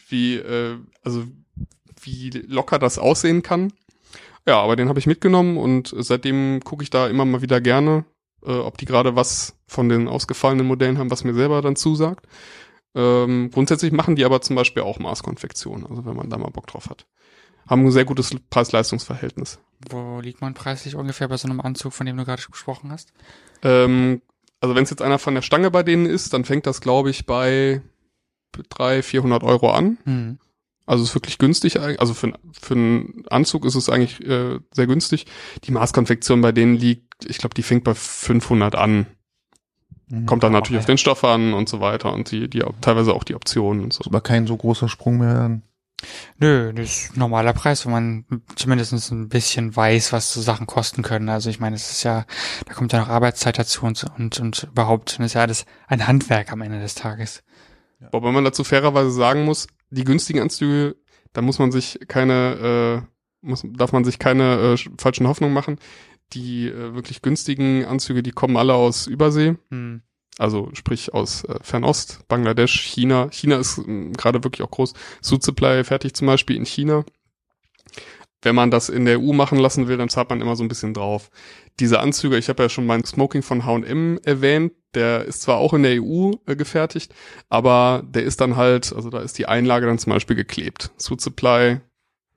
[0.09, 1.25] wie äh, also
[2.03, 3.73] wie locker das aussehen kann.
[4.47, 8.05] Ja, aber den habe ich mitgenommen und seitdem gucke ich da immer mal wieder gerne,
[8.45, 12.27] äh, ob die gerade was von den ausgefallenen Modellen haben, was mir selber dann zusagt.
[12.97, 16.67] Ähm, grundsätzlich machen die aber zum Beispiel auch Maßkonfektion, also wenn man da mal Bock
[16.67, 17.07] drauf hat.
[17.69, 19.59] Haben ein sehr gutes Preis-Leistungs-Verhältnis.
[19.91, 23.13] Wo liegt man preislich ungefähr bei so einem Anzug, von dem du gerade gesprochen hast?
[23.63, 24.23] Ähm,
[24.61, 27.11] also wenn es jetzt einer von der Stange bei denen ist, dann fängt das, glaube
[27.11, 27.83] ich, bei
[28.71, 29.99] 300, 400 Euro an.
[30.05, 30.39] Hm.
[30.87, 31.81] Also ist wirklich günstig.
[31.81, 35.27] Also für, für einen Anzug ist es eigentlich äh, sehr günstig.
[35.65, 39.07] Die Maßkonfektion bei denen liegt, ich glaube, die fängt bei 500 an.
[40.09, 40.27] Mhm.
[40.27, 40.81] Kommt dann natürlich ja.
[40.81, 43.93] auf den Stoff an und so weiter und die, die teilweise auch die Optionen und
[43.93, 44.01] so.
[44.01, 45.63] Ist aber kein so großer Sprung mehr dann.
[46.39, 50.67] Nö, das ist ein normaler Preis, wenn man zumindest ein bisschen weiß, was so Sachen
[50.67, 51.29] kosten können.
[51.31, 52.27] Also ich meine, es ist ja,
[52.67, 56.07] da kommt ja noch Arbeitszeit dazu und, und, und überhaupt, das ist ja alles ein
[56.07, 57.43] Handwerk am Ende des Tages.
[58.13, 60.97] Wobei man dazu fairerweise sagen muss, die günstigen Anzüge,
[61.33, 65.55] da muss man sich keine, äh, muss, darf man sich keine äh, sch- falschen Hoffnungen
[65.55, 65.79] machen.
[66.33, 69.57] Die äh, wirklich günstigen Anzüge, die kommen alle aus Übersee.
[69.71, 70.03] Hm.
[70.39, 73.29] Also sprich aus äh, Fernost, Bangladesch, China.
[73.31, 74.93] China ist ähm, gerade wirklich auch groß.
[75.23, 77.05] Suit Supply fertig zum Beispiel in China.
[78.43, 80.69] wenn man das in der EU machen lassen will, dann zahlt man immer so ein
[80.69, 81.31] bisschen drauf.
[81.81, 85.75] Diese Anzüge, ich habe ja schon meinen Smoking von H&M erwähnt, der ist zwar auch
[85.75, 87.15] in der EU äh, gefertigt,
[87.49, 90.91] aber der ist dann halt, also da ist die Einlage dann zum Beispiel geklebt.
[90.97, 91.81] Suit Supply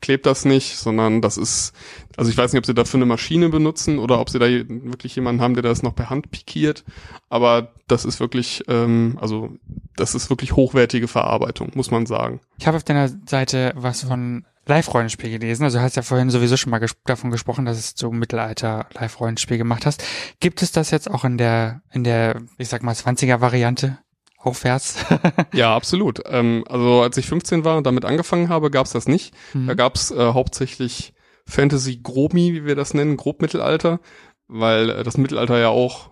[0.01, 1.73] klebt das nicht, sondern das ist,
[2.17, 5.15] also ich weiß nicht, ob sie dafür eine Maschine benutzen oder ob sie da wirklich
[5.15, 6.83] jemanden haben, der das noch per Hand pikiert,
[7.29, 9.51] aber das ist wirklich, ähm, also
[9.95, 12.39] das ist wirklich hochwertige Verarbeitung, muss man sagen.
[12.57, 15.63] Ich habe auf deiner Seite was von Live-Rollenspiel gelesen.
[15.63, 19.57] Also du hast ja vorhin sowieso schon mal ges davon gesprochen, dass du Mittelalter Live-Rollenspiel
[19.57, 20.03] gemacht hast.
[20.39, 23.97] Gibt es das jetzt auch in der, in der, ich sag mal, 20er-Variante?
[24.39, 25.05] Aufwärts?
[25.53, 26.21] ja, absolut.
[26.25, 29.33] Ähm, also als ich 15 war und damit angefangen habe, gab's das nicht.
[29.53, 29.67] Mhm.
[29.67, 31.13] Da gab's äh, hauptsächlich
[31.45, 33.99] Fantasy Gromi, wie wir das nennen, Grobmittelalter,
[34.47, 36.11] weil äh, das Mittelalter ja auch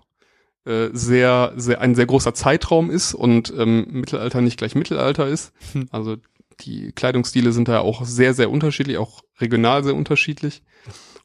[0.66, 5.54] äh, sehr, sehr ein sehr großer Zeitraum ist und ähm, Mittelalter nicht gleich Mittelalter ist.
[5.74, 5.88] Mhm.
[5.92, 6.18] Also
[6.60, 10.64] die Kleidungsstile sind da auch sehr, sehr unterschiedlich, auch regional sehr unterschiedlich.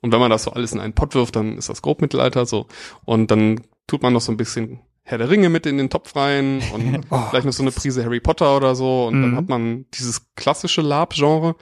[0.01, 2.67] Und wenn man das so alles in einen Pott wirft, dann ist das Grobmittelalter so.
[3.05, 6.15] Und dann tut man noch so ein bisschen Herr der Ringe mit in den Topf
[6.15, 7.19] rein und oh.
[7.29, 9.07] vielleicht noch so eine Prise Harry Potter oder so.
[9.07, 9.23] Und mhm.
[9.23, 11.57] dann hat man dieses klassische Lab-Genre.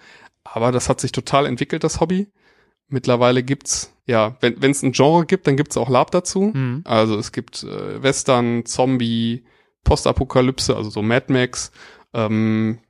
[0.45, 2.29] Aber das hat sich total entwickelt, das Hobby.
[2.89, 6.51] Mittlerweile gibt's, ja, wenn es ein Genre gibt, dann gibt's auch Lab dazu.
[6.55, 6.83] Mhm.
[6.85, 9.45] Also es gibt äh, Western, Zombie,
[9.85, 11.71] Postapokalypse, also so Mad Max.
[12.13, 12.81] Ähm,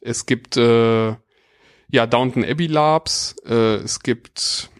[0.00, 1.14] es gibt äh,
[1.88, 4.70] ja Downton Abbey Labs, äh, es gibt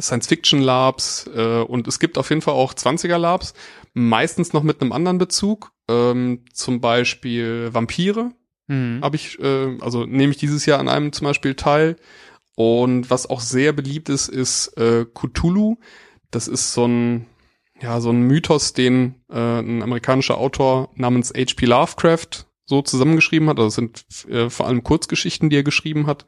[0.00, 3.54] Science Fiction Labs äh, und es gibt auf jeden Fall auch 20er Labs,
[3.94, 8.32] meistens noch mit einem anderen Bezug, ähm, zum Beispiel Vampire.
[8.68, 9.00] Mhm.
[9.02, 11.96] Habe ich, äh, also nehme ich dieses Jahr an einem zum Beispiel teil.
[12.54, 15.76] Und was auch sehr beliebt ist, ist äh, Cthulhu.
[16.30, 17.26] Das ist so ein,
[17.80, 21.66] ja, so ein Mythos, den äh, ein amerikanischer Autor namens H.P.
[21.66, 26.26] Lovecraft so zusammengeschrieben hat, also es sind äh, vor allem Kurzgeschichten, die er geschrieben hat,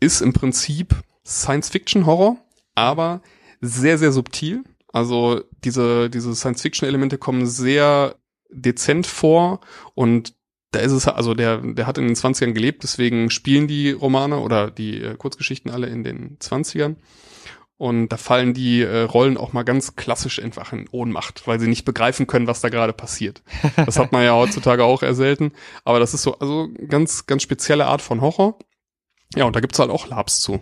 [0.00, 2.38] ist im Prinzip Science-Fiction-Horror,
[2.74, 3.22] aber
[3.60, 4.64] sehr, sehr subtil.
[4.94, 8.14] Also diese, diese Science-Fiction-Elemente kommen sehr
[8.48, 9.58] dezent vor
[9.96, 10.34] und
[10.70, 14.38] da ist es, also der, der hat in den 20ern gelebt, deswegen spielen die Romane
[14.38, 16.94] oder die äh, Kurzgeschichten alle in den 20ern.
[17.76, 21.66] Und da fallen die äh, Rollen auch mal ganz klassisch einfach in Ohnmacht, weil sie
[21.66, 23.42] nicht begreifen können, was da gerade passiert.
[23.74, 25.50] Das hat man ja heutzutage auch eher selten.
[25.82, 28.60] Aber das ist so, also ganz, ganz spezielle Art von Horror.
[29.34, 30.60] Ja, und da gibt's halt auch Labs zu.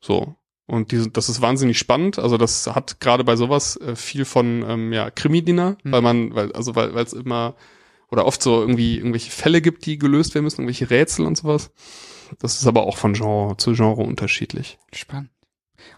[0.00, 0.36] So.
[0.68, 2.18] Und diese, das ist wahnsinnig spannend.
[2.18, 5.92] Also das hat gerade bei sowas äh, viel von ähm, ja, Krimi-Dinner, mhm.
[5.92, 7.56] weil man, weil, also weil es immer
[8.10, 11.70] oder oft so irgendwie irgendwelche Fälle gibt, die gelöst werden müssen, irgendwelche Rätsel und sowas.
[12.38, 14.78] Das ist aber auch von Genre zu Genre unterschiedlich.
[14.92, 15.30] Spannend.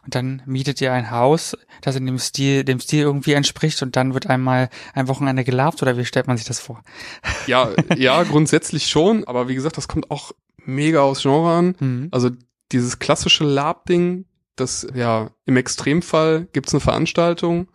[0.05, 3.97] Und dann mietet ihr ein Haus, das in dem Stil, dem Stil irgendwie entspricht und
[3.97, 6.83] dann wird einmal ein Wochenende gelabt oder wie stellt man sich das vor?
[7.49, 10.33] Ja, ja, grundsätzlich schon, aber wie gesagt, das kommt auch
[10.65, 11.77] mega aus Genre an.
[11.81, 12.09] Mhm.
[12.13, 12.31] Also
[12.73, 14.27] dieses klassische Lab-Ding,
[14.57, 17.69] das, ja, im Extremfall gibt's eine Veranstaltung,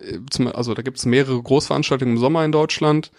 [0.00, 3.12] äh, also da gibt's mehrere Großveranstaltungen im Sommer in Deutschland.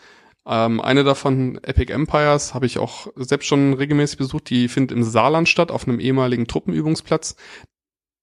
[0.45, 4.49] Ähm, eine davon, Epic Empires, habe ich auch selbst schon regelmäßig besucht.
[4.49, 7.35] Die findet im Saarland statt, auf einem ehemaligen Truppenübungsplatz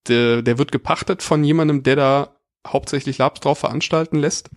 [0.09, 4.51] der, der wird gepachtet von jemandem, der da hauptsächlich Labs drauf veranstalten lässt.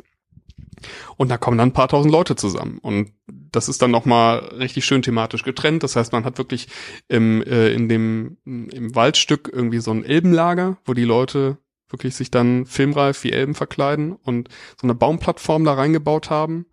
[1.17, 2.79] Und da kommen dann ein paar tausend Leute zusammen.
[2.79, 5.83] Und das ist dann nochmal richtig schön thematisch getrennt.
[5.83, 6.67] Das heißt, man hat wirklich
[7.07, 11.57] im, äh, in dem, im Waldstück irgendwie so ein Elbenlager, wo die Leute
[11.89, 14.49] wirklich sich dann filmreif wie Elben verkleiden und
[14.79, 16.65] so eine Baumplattform da reingebaut haben.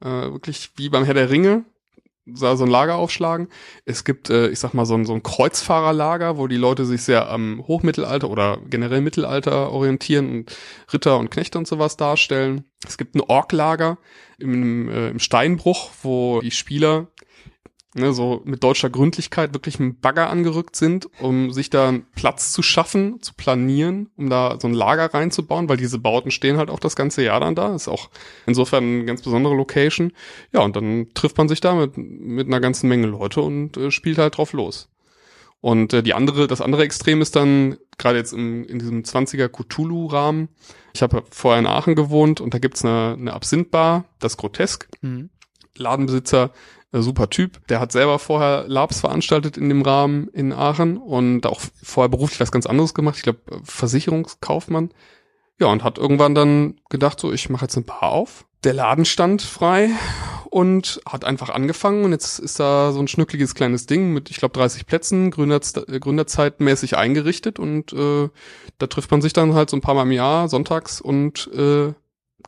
[0.00, 1.64] Äh, wirklich wie beim Herr der Ringe,
[2.34, 3.48] so ein Lager aufschlagen.
[3.84, 7.02] Es gibt, äh, ich sag mal, so ein, so ein Kreuzfahrerlager, wo die Leute sich
[7.02, 10.56] sehr am Hochmittelalter oder generell Mittelalter orientieren und
[10.92, 12.64] Ritter und Knechte und sowas darstellen.
[12.86, 13.98] Es gibt ein Orklager
[14.38, 17.08] im, äh, im Steinbruch, wo die Spieler
[17.96, 22.52] ne, so mit deutscher Gründlichkeit wirklich mit Bagger angerückt sind, um sich da einen Platz
[22.52, 26.70] zu schaffen, zu planieren, um da so ein Lager reinzubauen, weil diese Bauten stehen halt
[26.70, 27.74] auch das ganze Jahr dann da.
[27.74, 28.10] Ist auch
[28.46, 30.12] insofern eine ganz besondere Location.
[30.52, 33.90] Ja, und dann trifft man sich da mit, mit einer ganzen Menge Leute und äh,
[33.90, 34.88] spielt halt drauf los.
[35.60, 39.48] Und äh, die andere, das andere Extrem ist dann, gerade jetzt im, in diesem 20er
[39.48, 40.48] Cthulhu-Rahmen,
[40.94, 44.88] ich habe vorher in Aachen gewohnt und da gibt's eine, eine Absinthbar, das Grotesk.
[45.00, 45.30] Mhm.
[45.78, 46.52] Ladenbesitzer
[47.02, 47.66] super Typ.
[47.68, 52.40] Der hat selber vorher Labs veranstaltet in dem Rahmen in Aachen und auch vorher beruflich
[52.40, 53.16] was ganz anderes gemacht.
[53.16, 54.90] Ich glaube, Versicherungskaufmann.
[55.58, 58.44] Ja, und hat irgendwann dann gedacht, so, ich mache jetzt ein Bar auf.
[58.64, 59.90] Der Laden stand frei
[60.50, 64.38] und hat einfach angefangen und jetzt ist da so ein schnückliges kleines Ding mit, ich
[64.38, 68.28] glaube, 30 Plätzen, Gründerz äh, Gründerzeitmäßig eingerichtet und äh,
[68.78, 71.92] da trifft man sich dann halt so ein paar Mal im Jahr, sonntags und äh,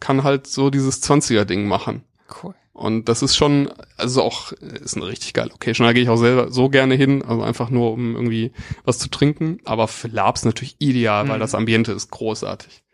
[0.01, 2.05] kann halt so dieses 20er-Ding machen.
[2.43, 2.55] Cool.
[2.79, 5.85] Und das ist schon, also auch, ist eine richtig geile Location.
[5.85, 8.53] Da gehe ich auch selber so gerne hin, also einfach nur, um irgendwie
[8.85, 9.59] was zu trinken.
[9.65, 11.41] Aber für Labs natürlich ideal, weil Mhm.
[11.41, 12.85] das Ambiente ist großartig.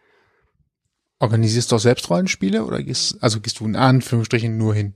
[1.20, 4.94] Organisierst du auch selbst Rollenspiele oder gehst, also gehst du in Anführungsstrichen nur hin?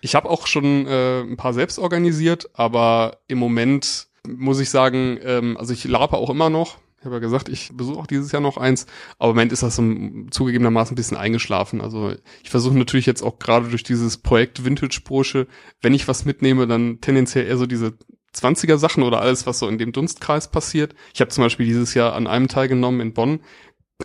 [0.00, 5.18] Ich habe auch schon äh, ein paar selbst organisiert, aber im Moment muss ich sagen,
[5.22, 6.78] ähm, also ich lape auch immer noch.
[7.00, 8.84] Ich habe ja gesagt, ich besuche auch dieses Jahr noch eins,
[9.18, 9.82] aber im Moment ist das so
[10.30, 11.80] zugegebenermaßen ein bisschen eingeschlafen.
[11.80, 15.46] Also ich versuche natürlich jetzt auch gerade durch dieses Projekt Vintage Bursche,
[15.80, 17.96] wenn ich was mitnehme, dann tendenziell eher so diese
[18.34, 20.94] 20er Sachen oder alles, was so in dem Dunstkreis passiert.
[21.14, 23.40] Ich habe zum Beispiel dieses Jahr an einem teilgenommen in Bonn,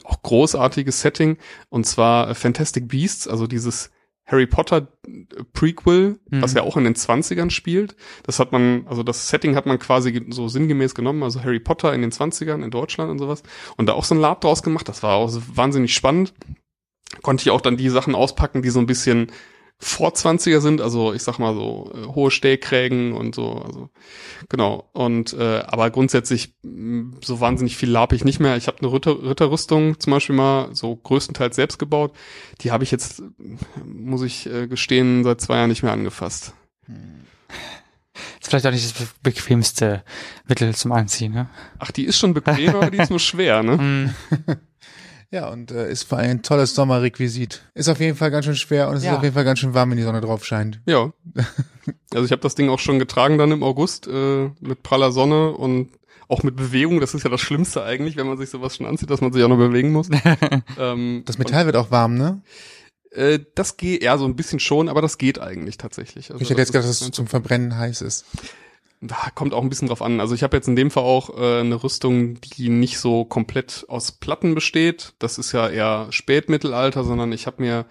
[0.05, 1.37] auch großartiges Setting,
[1.67, 3.91] und zwar Fantastic Beasts, also dieses
[4.25, 6.41] Harry Potter äh, Prequel, Mhm.
[6.41, 7.95] was ja auch in den 20ern spielt.
[8.23, 11.93] Das hat man, also das Setting hat man quasi so sinngemäß genommen, also Harry Potter
[11.93, 13.43] in den 20ern in Deutschland und sowas.
[13.77, 14.89] Und da auch so ein Lab draus gemacht.
[14.89, 16.33] Das war auch wahnsinnig spannend.
[17.21, 19.31] Konnte ich auch dann die Sachen auspacken, die so ein bisschen
[19.77, 23.89] vor 20er sind, also ich sag mal so äh, hohe Stellkrägen und so, also
[24.49, 24.89] genau.
[24.93, 28.55] Und äh, aber grundsätzlich mh, so wahnsinnig viel lab ich nicht mehr.
[28.55, 32.13] Ich habe eine Ritter, Ritterrüstung zum Beispiel mal so größtenteils selbst gebaut.
[32.61, 36.53] Die habe ich jetzt, äh, muss ich äh, gestehen, seit zwei Jahren nicht mehr angefasst.
[38.39, 40.03] Ist vielleicht auch nicht das be bequemste
[40.47, 41.49] Mittel zum Anziehen, ne?
[41.79, 44.13] Ach, die ist schon bequem, aber die ist nur schwer, ne?
[45.31, 47.63] Ja, und äh, ist vor allem ein tolles Sommerrequisit.
[47.73, 49.11] Ist auf jeden Fall ganz schön schwer und es Ja.
[49.11, 50.79] ist auf jeden Fall ganz schön warm, wenn die Sonne drauf scheint.
[50.85, 51.11] Ja.
[52.13, 55.51] Also ich habe das Ding auch schon getragen dann im August äh, mit praller Sonne
[55.51, 55.89] und
[56.27, 56.99] auch mit Bewegung.
[57.01, 59.43] Das ist ja das Schlimmste eigentlich, wenn man sich sowas schon anzieht, dass man sich
[59.43, 60.09] auch noch bewegen muss.
[60.79, 62.41] ähm, Das Metall wird auch warm, ne?
[63.11, 66.31] Äh, das geht, ja, so ein bisschen schon, aber das geht eigentlich tatsächlich.
[66.31, 68.25] Also ich hätte das jetzt gedacht, ist- dass es zum Verbrennen heiß ist.
[69.01, 70.19] Da kommt auch ein bisschen drauf an.
[70.19, 73.85] Also ich habe jetzt in dem Fall auch äh, eine Rüstung, die nicht so komplett
[73.87, 75.13] aus Platten besteht.
[75.19, 77.85] Das ist ja eher Spätmittelalter, sondern ich habe mir,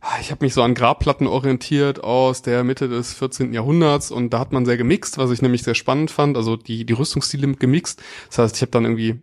[0.00, 3.52] ah, ich habe mich so an Grabplatten orientiert aus der Mitte des 14.
[3.52, 6.36] Jahrhunderts und da hat man sehr gemixt, was ich nämlich sehr spannend fand.
[6.36, 8.02] Also die die Rüstungsstile gemixt.
[8.28, 9.20] Das heißt, ich habe dann irgendwie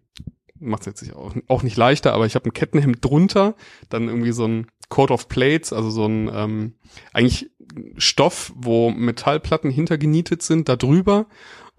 [0.59, 3.55] macht es jetzt nicht auch, auch nicht leichter, aber ich habe ein Kettenhemd drunter,
[3.89, 6.73] dann irgendwie so ein Coat of Plates, also so ein ähm,
[7.13, 7.49] eigentlich
[7.97, 11.27] Stoff, wo Metallplatten hintergenietet sind, da drüber.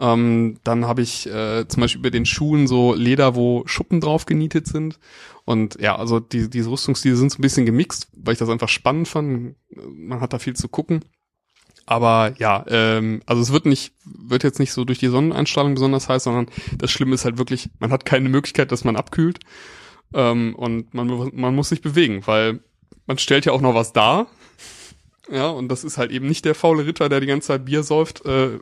[0.01, 4.27] Ähm, dann habe ich äh, zum Beispiel über den Schuhen so Leder, wo Schuppen drauf
[4.27, 4.99] genietet sind.
[5.45, 8.69] Und ja, also die, diese Rüstungsstile sind so ein bisschen gemixt, weil ich das einfach
[8.69, 9.57] spannend fand.
[9.71, 11.05] Man hat da viel zu gucken.
[11.91, 16.09] Aber ja, ähm, also es wird nicht, wird jetzt nicht so durch die Sonneneinstrahlung besonders
[16.11, 19.39] heiß, sondern das Schlimme ist halt wirklich, man hat keine Möglichkeit, dass man abkühlt.
[20.13, 22.61] Ähm, und man, man muss sich bewegen, weil
[23.07, 24.27] man stellt ja auch noch was dar.
[25.31, 27.83] Ja, und das ist halt eben nicht der faule Ritter, der die ganze Zeit Bier
[27.83, 28.59] säuft äh,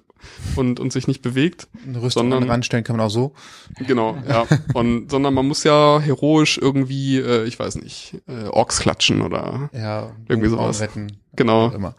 [0.57, 1.69] und, und sich nicht bewegt.
[1.87, 3.35] Eine Rüstung Sondern- an den Rand stellen kann man auch so.
[3.87, 4.47] Genau, ja.
[4.75, 9.71] Und, sondern man muss ja heroisch irgendwie, äh, ich weiß nicht, äh, Orks klatschen oder
[9.73, 10.81] Ja, Irgendwie sowas.
[10.81, 11.19] retten.
[11.37, 11.71] Genau.
[11.71, 11.95] Immer.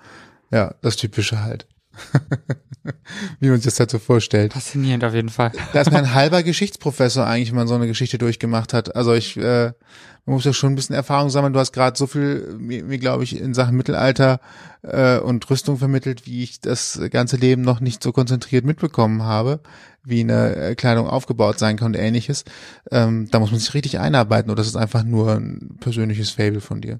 [0.51, 1.67] Ja, das Typische halt.
[3.39, 4.53] Wie man sich das halt so vorstellt.
[4.53, 5.51] Faszinierend auf jeden Fall.
[5.73, 8.95] Da ist man ein halber Geschichtsprofessor eigentlich, wenn man so eine Geschichte durchgemacht hat.
[8.95, 9.73] Also ich, äh,
[10.25, 11.53] man muss ja schon ein bisschen Erfahrung sammeln.
[11.53, 14.39] Du hast gerade so viel, mir, mir glaube ich, in Sachen Mittelalter
[14.83, 19.59] äh, und Rüstung vermittelt, wie ich das ganze Leben noch nicht so konzentriert mitbekommen habe,
[20.03, 22.45] wie eine äh, Kleidung aufgebaut sein kann und ähnliches.
[22.91, 26.61] Ähm, da muss man sich richtig einarbeiten oder das ist einfach nur ein persönliches Fable
[26.61, 26.99] von dir.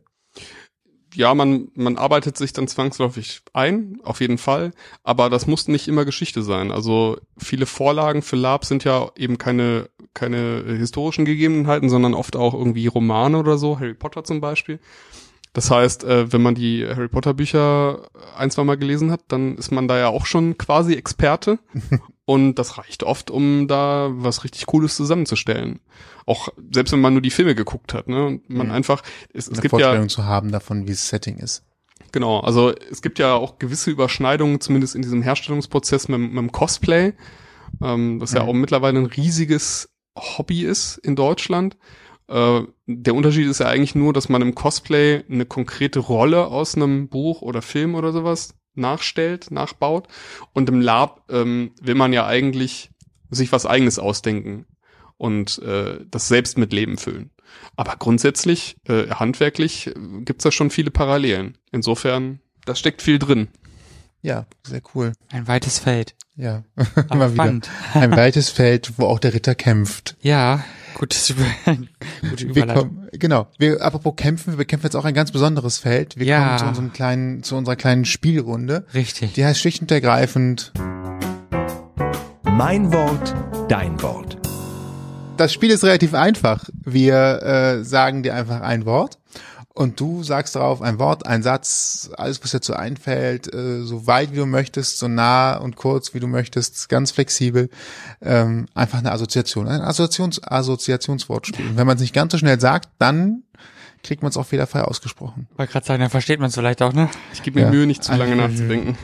[1.18, 4.72] Ja, man, man arbeitet sich dann zwangsläufig ein, auf jeden Fall,
[5.04, 6.72] aber das muss nicht immer Geschichte sein.
[6.72, 12.54] Also viele Vorlagen für Lab sind ja eben keine, keine historischen Gegebenheiten, sondern oft auch
[12.54, 14.80] irgendwie Romane oder so, Harry Potter zum Beispiel.
[15.54, 19.58] Das heißt, äh, wenn man die Harry Potter Bücher ein, zwei Mal gelesen hat, dann
[19.58, 21.58] ist man da ja auch schon quasi Experte.
[22.30, 25.80] Und das reicht oft, um da was richtig Cooles zusammenzustellen.
[26.26, 28.26] Auch selbst wenn man nur die Filme geguckt hat, ne?
[28.26, 28.74] Und man Mhm.
[28.74, 29.02] einfach,
[29.34, 31.64] es, es Eine gibt ja, Vorstellung zu haben davon, wie das Setting ist.
[32.12, 36.52] Genau, also es gibt ja auch gewisse Überschneidungen, zumindest in diesem Herstellungsprozess mit, mit dem
[36.52, 37.14] Cosplay,
[37.82, 38.50] ähm, das ja Mhm.
[38.50, 41.78] auch mittlerweile ein riesiges Hobby ist in Deutschland.
[42.28, 46.76] Äh, der Unterschied ist ja eigentlich nur, dass man im Cosplay eine konkrete Rolle aus
[46.76, 50.08] einem Buch oder Film oder sowas nachstellt, nachbaut.
[50.54, 52.90] Und im Lab ähm, will man ja eigentlich
[53.30, 54.66] sich was eigenes ausdenken
[55.18, 57.32] und äh, das selbst mit Leben füllen.
[57.76, 61.58] Aber grundsätzlich, äh, handwerklich, äh, gibt's da schon viele Parallelen.
[61.72, 63.50] Insofern, da steckt viel drin.
[64.22, 65.14] Ja, sehr cool.
[65.32, 66.16] Ein weites Feld.
[66.36, 66.64] Ja,
[67.12, 67.44] immer wieder.
[67.44, 67.70] spannend.
[67.94, 70.16] Ein weites Feld, wo auch der Ritter kämpft.
[70.22, 70.64] Ja,
[70.96, 71.44] gutes Über
[72.30, 72.76] gute Wir Überleitung.
[72.90, 73.48] kommen, genau.
[73.58, 76.18] Wir, apropos kämpfen, wir kämpfen jetzt auch ein ganz besonderes Feld.
[76.18, 76.46] Wir Ja.
[76.46, 78.86] kommen zu unserem kleinen, zu unserer kleinen Spielrunde.
[78.94, 79.34] Richtig.
[79.34, 80.74] Die heißt schlicht und ergreifend.
[82.44, 83.36] Mein Wort,
[83.70, 84.38] dein Wort.
[85.38, 86.68] Das Spiel ist relativ einfach.
[86.84, 89.20] Wir äh, sagen dir einfach ein Wort
[89.78, 94.08] Und du sagst darauf ein Wort, ein Satz, alles, was dir dazu einfällt, äh, so
[94.08, 97.70] weit wie du möchtest, so nah und kurz wie du möchtest, ganz flexibel.
[98.22, 101.68] Ähm, einfach eine Assoziation, ein Assoziations Assoziationswortspiel.
[101.68, 103.44] Und wenn man es nicht ganz so schnell sagt, dann
[104.04, 105.48] kriegt man es auch fehlerfrei ausgesprochen.
[105.58, 107.10] Wollte gerade sagen, dann versteht man es vielleicht auch, ne?
[107.34, 107.72] Ich gebe mir Ja.
[107.72, 108.98] Mühe, nicht zu lange nachzudenken.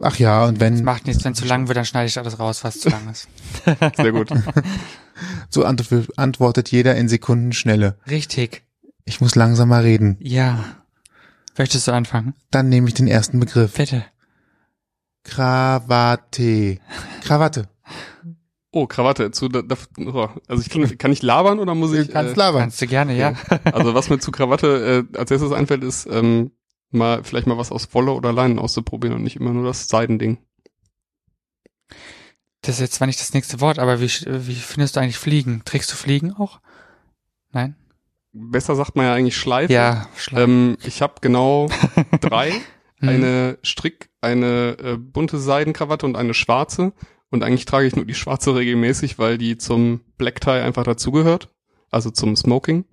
[0.00, 2.38] Ach ja, und Das wenn, macht nichts, wenn zu lang wird, dann schneide ich alles
[2.38, 3.28] raus, was zu lang ist.
[3.96, 4.28] Sehr gut.
[5.48, 7.96] so antw- antwortet jeder in Sekundenschnelle.
[8.10, 8.62] Richtig.
[9.08, 10.18] Ich muss langsamer reden.
[10.20, 10.62] Ja.
[11.56, 12.34] Möchtest du anfangen?
[12.50, 13.72] Dann nehme ich den ersten Begriff.
[13.72, 14.04] Bitte.
[15.24, 16.78] Krawatte.
[17.22, 17.68] Krawatte.
[18.70, 19.30] Oh, Krawatte.
[19.30, 22.08] Zu, da, da, oh, also ich kann, kann ich labern oder muss ich?
[22.08, 22.60] Du kannst äh, labern.
[22.60, 23.32] Kannst du gerne, ja.
[23.64, 26.50] also was mir zu Krawatte äh, als erstes einfällt, ist ähm,
[26.90, 30.36] mal vielleicht mal was aus Wolle oder Leinen auszuprobieren und nicht immer nur das Seidending.
[32.60, 35.62] Das ist jetzt zwar nicht das nächste Wort, aber wie, wie findest du eigentlich Fliegen?
[35.64, 36.60] Trägst du Fliegen auch?
[37.52, 37.74] Nein?
[38.40, 39.72] Besser sagt man ja eigentlich Schleife.
[39.72, 40.42] Ja, Schlag.
[40.44, 41.68] Ähm, ich habe genau
[42.20, 42.52] drei.
[43.00, 43.08] Hm.
[43.08, 46.92] eine Strick, eine äh, bunte Seidenkrawatte und eine schwarze.
[47.30, 51.48] Und eigentlich trage ich nur die schwarze regelmäßig, weil die zum Black Tie einfach dazugehört.
[51.90, 52.84] Also zum Smoking.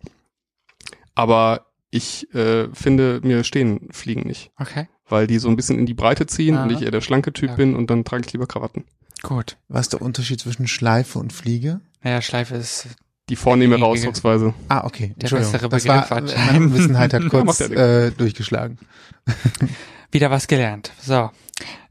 [1.16, 4.52] Aber ich äh, finde, mir stehen Fliegen nicht.
[4.60, 6.64] Okay, Weil die so ein bisschen in die Breite ziehen Aha.
[6.66, 7.56] und ich eher der schlanke Typ Ja.
[7.56, 8.86] bin und dann trage ich lieber Krawatten.
[9.24, 9.58] gut.
[9.70, 11.82] Was ist der Unterschied zwischen Schleife und Fliege?
[12.04, 12.90] Naja, Schleife ist
[13.30, 13.84] Die vornehmere.
[13.84, 14.54] Ausdrucksweise.
[14.70, 15.14] Ah, okay.
[15.18, 16.36] Der bessere das Begriff war, hat.
[16.46, 18.78] meine Unwissenheit hat kurz ja äh, durchgeschlagen.
[20.12, 20.92] wieder was gelernt.
[21.02, 21.32] So.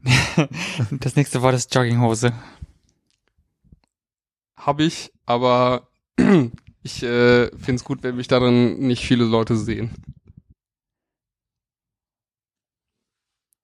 [0.91, 2.33] Das nächste Wort ist Jogginghose.
[4.57, 5.87] Habe ich, aber
[6.83, 9.91] ich äh, finde es gut, wenn mich darin nicht viele Leute sehen.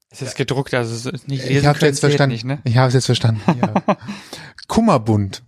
[0.09, 2.33] Es ist gedruckt, also es ist nicht Ich lesen habe können jetzt verstanden.
[2.33, 2.59] Nicht, ne?
[2.65, 3.41] Ich habe es jetzt verstanden.
[3.59, 3.97] Ja.
[4.67, 5.43] Kummerbund.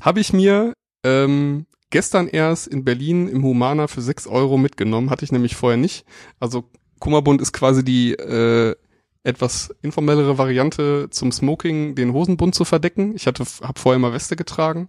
[0.00, 5.10] Habe ich mir ähm, gestern erst in Berlin im Humana für 6 Euro mitgenommen.
[5.10, 6.04] Hatte ich nämlich vorher nicht.
[6.40, 6.64] Also
[6.98, 8.74] Kummerbund ist quasi die äh,
[9.24, 13.12] etwas informellere Variante zum Smoking, den Hosenbund zu verdecken.
[13.14, 14.88] Ich hatte, habe vorher mal Weste getragen.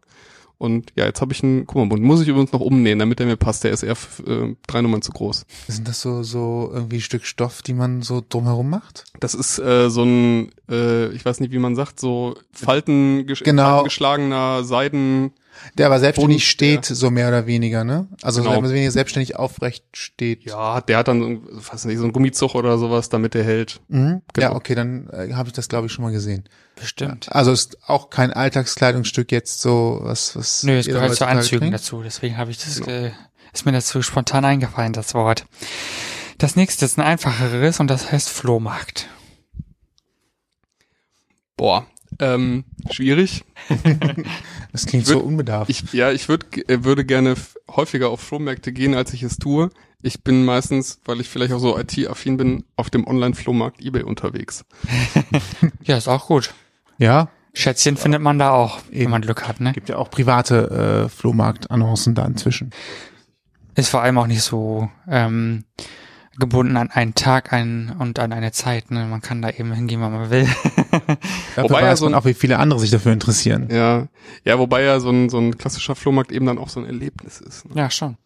[0.60, 2.02] Und ja, jetzt habe ich einen Kummerbund.
[2.04, 3.64] Muss ich übrigens noch umnähen, damit er mir passt.
[3.64, 5.46] Der ist eher äh, drei Nummern zu groß.
[5.68, 9.04] Sind das so so irgendwie Stück Stoff, die man so drumherum macht?
[9.20, 13.84] Das ist äh, so ein, äh, ich weiß nicht, wie man sagt, so Falten Genau.
[13.84, 15.34] geschlagener Seiden.
[15.78, 18.08] Der aber selbstständig Und, steht, so mehr oder weniger, ne?
[18.22, 18.54] Also Genau.
[18.56, 20.44] so mehr oder weniger selbstständig aufrecht steht.
[20.46, 23.44] Ja, der hat dann, so ein- weiß nicht, so ein Gummizug oder sowas, damit der
[23.44, 23.80] hält.
[23.88, 24.22] Mhm.
[24.34, 24.48] Genau.
[24.50, 26.44] Ja, okay, dann äh, habe ich das glaube ich schon mal gesehen.
[26.76, 27.28] Bestimmt.
[27.32, 30.64] Also ist auch kein Alltagskleidungsstück jetzt so was was.
[30.64, 31.74] Nö, es gehört zu Anzügen trägt?
[31.76, 32.02] dazu.
[32.04, 32.90] Deswegen habe ich das, Genau.
[33.08, 33.12] äh,
[33.54, 35.46] ist mir dazu spontan eingefallen, das Wort.
[36.40, 39.08] Das nächste ist ein einfacheres und das heißt Flohmarkt.
[41.56, 41.86] Boah,
[42.20, 43.44] ähm, schwierig.
[44.72, 45.70] Das klingt würd- so unbedarft.
[45.70, 47.36] Ich, ja, ich würd, äh, würde gerne
[47.70, 49.70] häufiger auf Flohmärkte gehen, als ich es tue.
[50.02, 54.66] Ich bin meistens, weil ich vielleicht auch so IT-affin bin, auf dem Online-Flohmarkt eBay unterwegs.
[55.84, 56.54] Ja, ist auch gut.
[56.98, 59.12] ja, Schätzchen findet man da auch, wenn Eben.
[59.12, 59.74] man Glück hat, ne?
[59.74, 62.72] gibt ja auch private äh, Flohmarkt-Annoncen da inzwischen.
[63.76, 65.64] Ist vor allem auch nicht so ähm,
[66.40, 68.90] gebunden an einen Tag ein, und an eine Zeit.
[68.92, 69.06] Ne?
[69.06, 70.46] Man kann da eben hingehen, wann man will.
[71.56, 73.68] Dafür Wobei ja so man ein- auch, wie viele andere sich dafür interessieren.
[73.72, 74.08] Ja,
[74.44, 77.40] ja, wobei ja so ein, so ein klassischer Flohmarkt eben dann auch so ein Erlebnis
[77.40, 77.66] ist.
[77.70, 77.72] Ne?
[77.76, 78.18] ja, schon.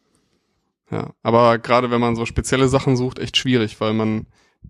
[0.89, 4.25] Ja, aber gerade wenn man so spezielle Sachen sucht, echt schwierig, weil man,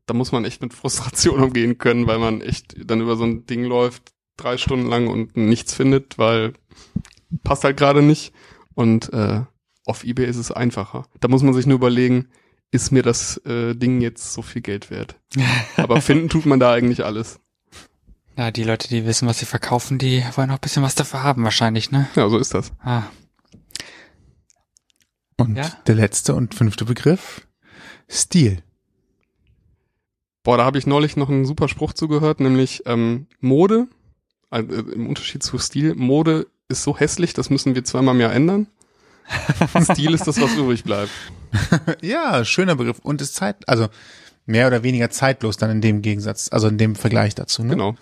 [0.07, 3.45] da muss man echt mit Frustration umgehen können, weil man echt dann über so ein
[3.45, 6.53] Ding läuft, drei Stunden lang und nichts findet, weil
[7.43, 8.33] passt halt gerade nicht.
[8.73, 9.41] Und äh,
[9.85, 11.05] auf Ebay ist es einfacher.
[11.19, 12.27] Da muss man sich nur überlegen,
[12.71, 15.15] ist mir das äh, Ding jetzt so viel Geld wert?
[15.77, 17.39] Aber finden tut man da eigentlich alles.
[18.37, 21.23] Ja, die Leute, die wissen, was sie verkaufen, die wollen auch ein bisschen was dafür
[21.23, 22.07] haben wahrscheinlich, ne?
[22.15, 22.71] Ja, so ist das.
[22.79, 23.03] Ah,
[25.37, 25.69] Und Ja.
[25.87, 27.47] der letzte und fünfte Begriff,
[28.09, 28.61] Stil.
[30.43, 33.87] Boah, da habe ich neulich noch einen super Spruch zugehört, nämlich ähm, Mode,
[34.49, 38.21] also, äh, im Unterschied zu Stil, Mode ist so hässlich, das müssen wir zweimal im
[38.21, 38.67] Jahr ändern.
[39.83, 41.11] Stil ist das, was übrig bleibt.
[42.01, 42.99] Ja, schöner Begriff.
[42.99, 43.87] Und ist Zeit, also
[44.45, 47.63] mehr oder weniger zeitlos dann in dem Gegensatz, also in dem Vergleich dazu.
[47.63, 47.71] Ne?
[47.71, 47.95] Genau.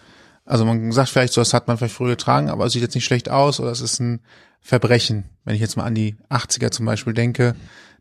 [0.45, 2.95] Also man sagt vielleicht so, das hat man vielleicht früher getragen, aber es sieht jetzt
[2.95, 4.21] nicht schlecht aus oder es ist ein
[4.61, 5.25] Verbrechen.
[5.43, 7.55] Wenn ich jetzt mal an die 80er zum Beispiel denke,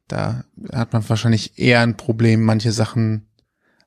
[0.08, 3.26] da hat man wahrscheinlich eher ein Problem, manche Sachen,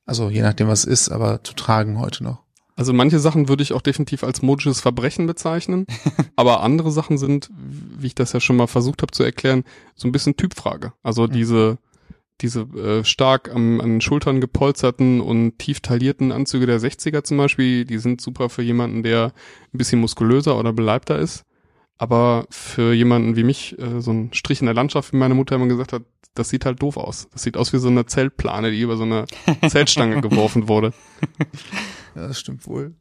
[0.05, 2.46] also je nachdem was es ist, aber zu tragen heute noch.
[2.77, 5.87] Also manche Sachen würde ich auch definitiv als modisches Verbrechen bezeichnen,
[6.35, 9.63] aber andere Sachen sind, wie ich das ja schon mal versucht habe zu erklären,
[9.95, 10.93] so ein bisschen Typfrage.
[11.03, 11.79] Also diese
[12.41, 17.83] diese äh, stark am, an Schultern gepolsterten und tief taillierten Anzüge der 60er zum Beispiel,
[17.83, 19.33] die sind super für jemanden, der
[19.73, 21.45] ein bisschen muskulöser oder beleibter ist.
[21.97, 25.55] Aber für jemanden wie mich, äh, so ein Strich in der Landschaft, wie meine Mutter
[25.55, 26.03] immer gesagt hat,
[26.35, 27.27] das sieht halt doof aus.
[27.33, 29.25] Das sieht aus wie so eine Zeltplane, die über so eine
[29.67, 30.93] Zeltstange geworfen wurde.
[32.17, 32.95] Ja, das stimmt wohl.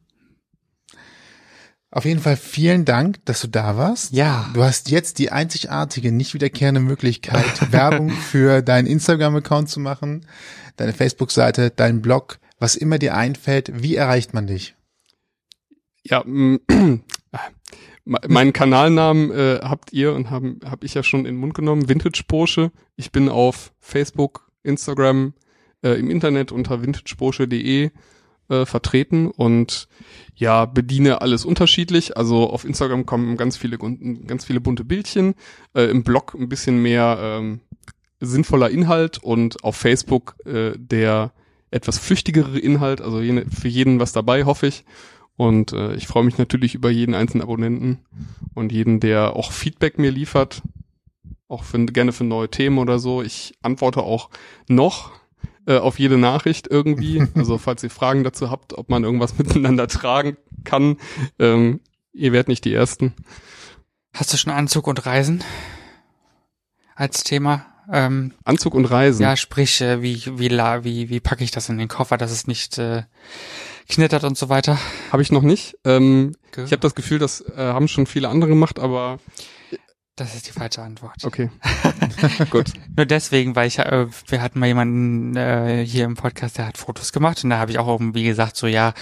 [1.89, 4.13] Auf jeden Fall vielen Dank, dass du da warst.
[4.13, 4.47] Ja.
[4.53, 10.27] Du hast jetzt die einzigartige, nicht wiederkehrende Möglichkeit, Werbung für deinen Instagram-Account zu machen,
[10.75, 13.81] deine Facebook-Seite, deinen Blog, was immer dir einfällt.
[13.81, 14.75] Wie erreicht man dich?
[16.03, 16.59] Ja, mm,
[18.05, 21.89] meinen Kanalnamen äh, habt ihr und haben hab ich ja schon in den Mund genommen,
[21.89, 22.71] Vintage Porsche.
[22.97, 25.33] Ich bin auf Facebook, Instagram,
[25.81, 27.89] äh, im Internet unter vintageporsche.de
[28.49, 29.87] äh, vertreten und
[30.35, 32.17] ja, bediene alles unterschiedlich.
[32.17, 35.35] Also auf Instagram kommen ganz viele ganz viele bunte Bildchen,
[35.73, 37.61] äh, im Blog ein bisschen mehr ähm,
[38.19, 41.31] sinnvoller Inhalt und auf Facebook äh, der
[41.71, 44.85] etwas flüchtigere Inhalt, also jene, für jeden was dabei, hoffe ich.
[45.35, 47.99] Und äh, ich freue mich natürlich über jeden einzelnen Abonnenten
[48.55, 50.63] und jeden, der auch Feedback mir liefert,
[51.47, 53.21] auch für, gerne für neue Themen oder so.
[53.21, 54.29] Ich antworte auch
[54.67, 55.11] noch
[55.67, 57.27] äh, auf jede Nachricht irgendwie.
[57.35, 60.97] Also falls ihr Fragen dazu habt, ob man irgendwas miteinander tragen kann,
[61.37, 61.81] ähm,
[62.13, 63.13] ihr werdet nicht die Ersten.
[64.13, 65.43] Hast du schon Anzug und Reisen
[66.95, 67.65] als Thema?
[67.91, 69.21] Ähm, Anzug und Reisen.
[69.21, 72.31] ja, sprich, äh, wie, wie, la, wie, wie packe ich das in den Koffer, dass
[72.31, 73.03] es nicht äh,
[73.87, 74.77] knittert und so weiter?
[75.11, 75.77] Habe ich noch nicht.
[75.85, 79.19] Ähm, ich habe das Gefühl, das äh, haben schon viele andere gemacht, aber
[80.17, 81.23] Das ist die falsche Antwort.
[81.23, 81.49] okay.
[82.49, 82.73] Gut.
[82.95, 86.77] Nur deswegen, weil ich, äh, wir hatten mal jemanden äh, hier im Podcast, der hat
[86.77, 88.93] Fotos gemacht und da habe ich auch irgendwie gesagt, so ja,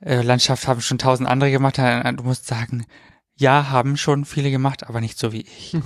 [0.00, 1.78] äh, Landschaft haben schon tausend andere gemacht.
[1.78, 2.84] Äh, Du musst sagen,
[3.36, 5.76] ja, haben schon viele gemacht, aber nicht so wie ich.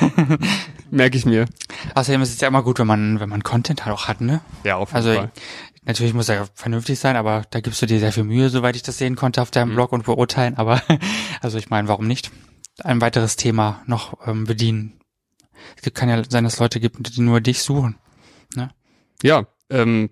[0.90, 1.46] Merke ich mir.
[1.94, 4.40] Außerdem ist es ja immer gut, wenn man, wenn man Content halt auch hat, ne?
[4.64, 5.30] Ja, auf jeden Also Fall.
[5.84, 8.82] natürlich muss er vernünftig sein, aber da gibst du dir sehr viel Mühe, soweit ich
[8.82, 9.52] das sehen konnte auf Mhm.
[9.52, 10.56] deinem Blog und beurteilen.
[10.58, 10.82] Aber
[11.40, 12.30] also ich meine, warum nicht?
[12.82, 15.00] Ein weiteres Thema noch ähm, bedienen.
[15.82, 17.96] Es kann ja sein, dass es Leute gibt, die nur dich suchen.
[19.22, 20.10] Ja, ähm,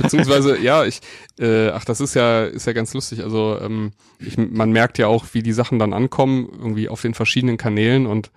[0.00, 1.00] beziehungsweise, ja, ich,
[1.38, 3.22] äh, ach, das ist ja, ist ja ganz lustig.
[3.22, 7.14] Also, ähm, ich, man merkt ja auch, wie die Sachen dann ankommen, irgendwie auf den
[7.14, 8.30] verschiedenen Kanälen und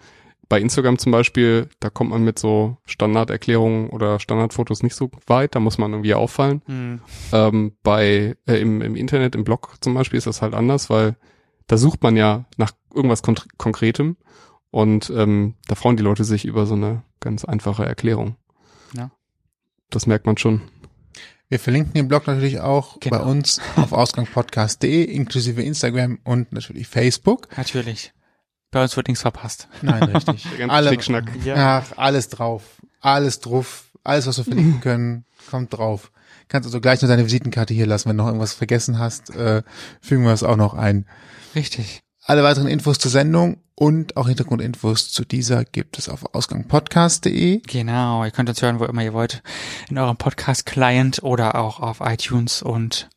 [0.48, 5.54] bei Instagram zum Beispiel, da kommt man mit so Standarderklärungen oder Standardfotos nicht so weit,
[5.54, 6.64] da muss man irgendwie auffallen.
[6.66, 7.02] Hm.
[7.32, 11.18] Ähm, bei äh, im, im Internet, im Blog zum Beispiel ist das halt anders, weil
[11.70, 14.18] da sucht man ja nach irgendwas Kon Konkretem
[14.72, 18.36] und ähm, da freuen die Leute sich über so eine ganz einfache Erklärung.
[18.94, 19.12] Ja.
[19.90, 20.62] Das merkt man schon.
[21.48, 23.18] Wir verlinken den Blog natürlich auch Genau.
[23.20, 27.48] bei uns auf ausgangpodcast.de inklusive Instagram und natürlich Facebook.
[27.58, 28.14] Natürlich.
[28.72, 29.68] Bei uns wird nichts verpasst.
[29.82, 30.44] Nein, richtig.
[30.52, 31.32] Der ganze Alle, Schnickschnack.
[31.56, 32.64] ach, alles drauf.
[33.02, 33.86] Alles drauf.
[34.04, 36.12] Alles, was wir verlinken können, kommt drauf.
[36.50, 38.10] Kannst also gleich nur deine Visitenkarte hier lassen.
[38.10, 39.62] Wenn du noch irgendwas vergessen hast, äh,
[40.02, 41.06] fügen wir es auch noch ein.
[41.56, 42.02] Richtig.
[42.26, 47.62] Alle weiteren Infos zur Sendung und auch Hintergrundinfos zu dieser gibt es auf ausgangpodcast.de.
[47.66, 48.24] Genau.
[48.26, 49.42] Ihr könnt uns hören, wo immer ihr wollt.
[49.90, 53.10] In eurem Podcast-Client oder auch auf iTunes und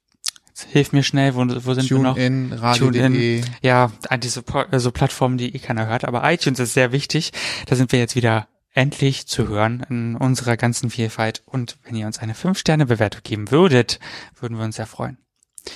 [0.71, 2.15] hilf mir schnell, wo, wo sind wir noch?
[2.15, 3.43] TuneIn, radio.de.
[3.63, 6.05] Ja, an diese Po- äh, so Plattformen, die eh keiner hört.
[6.05, 7.33] Aber iTunes ist sehr wichtig.
[7.67, 11.43] Da sind wir jetzt wieder endlich zu hören in unserer ganzen Vielfalt.
[11.47, 14.01] Und wenn ihr uns eine 5-Sterne-Bewertung geben würdet,
[14.39, 15.19] würden wir uns sehr freuen.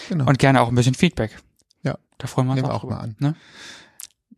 [0.09, 0.27] Genau.
[0.27, 1.37] Und gerne auch ein bisschen Feedback.
[1.83, 1.99] Ja.
[2.19, 3.17] Da freuen wir uns Nehmen wir auch, auch drüber, mal an.
[3.19, 3.35] Ne?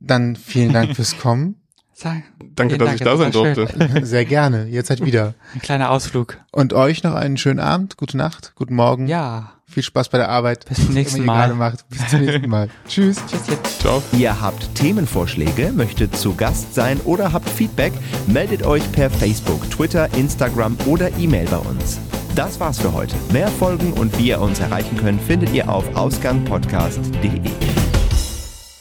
[0.01, 1.63] Dann vielen Dank fürs Kommen.
[2.01, 2.23] Sag,
[2.55, 3.67] Danke, vielen dass Dank, ich da sein durfte.
[4.07, 4.67] Sehr gerne.
[4.69, 5.35] Jetzt halt wieder.
[5.53, 6.39] Ein kleiner Ausflug.
[6.53, 9.09] Und euch noch einen schönen Abend, gute Nacht, guten Morgen.
[9.09, 9.55] Ja.
[9.67, 10.65] Viel Spaß bei der Arbeit.
[10.67, 11.53] Bis zum nächsten Mal.
[11.55, 11.89] macht.
[11.89, 12.69] Bis zum nächsten Mal.
[12.89, 13.17] Tschüss.
[13.27, 13.81] Tschüss.
[13.81, 14.01] Ciao.
[14.13, 17.93] Ihr habt Themenvorschläge, möchtet zu Gast sein oder habt Feedback,
[18.29, 21.99] meldet euch per Facebook, Twitter, Instagram oder E-Mail bei uns.
[22.37, 23.17] Das war's für heute.
[23.33, 27.88] Mehr Folgen und wie ihr uns erreichen könnt, findet ihr auf ausgangpodcast.de.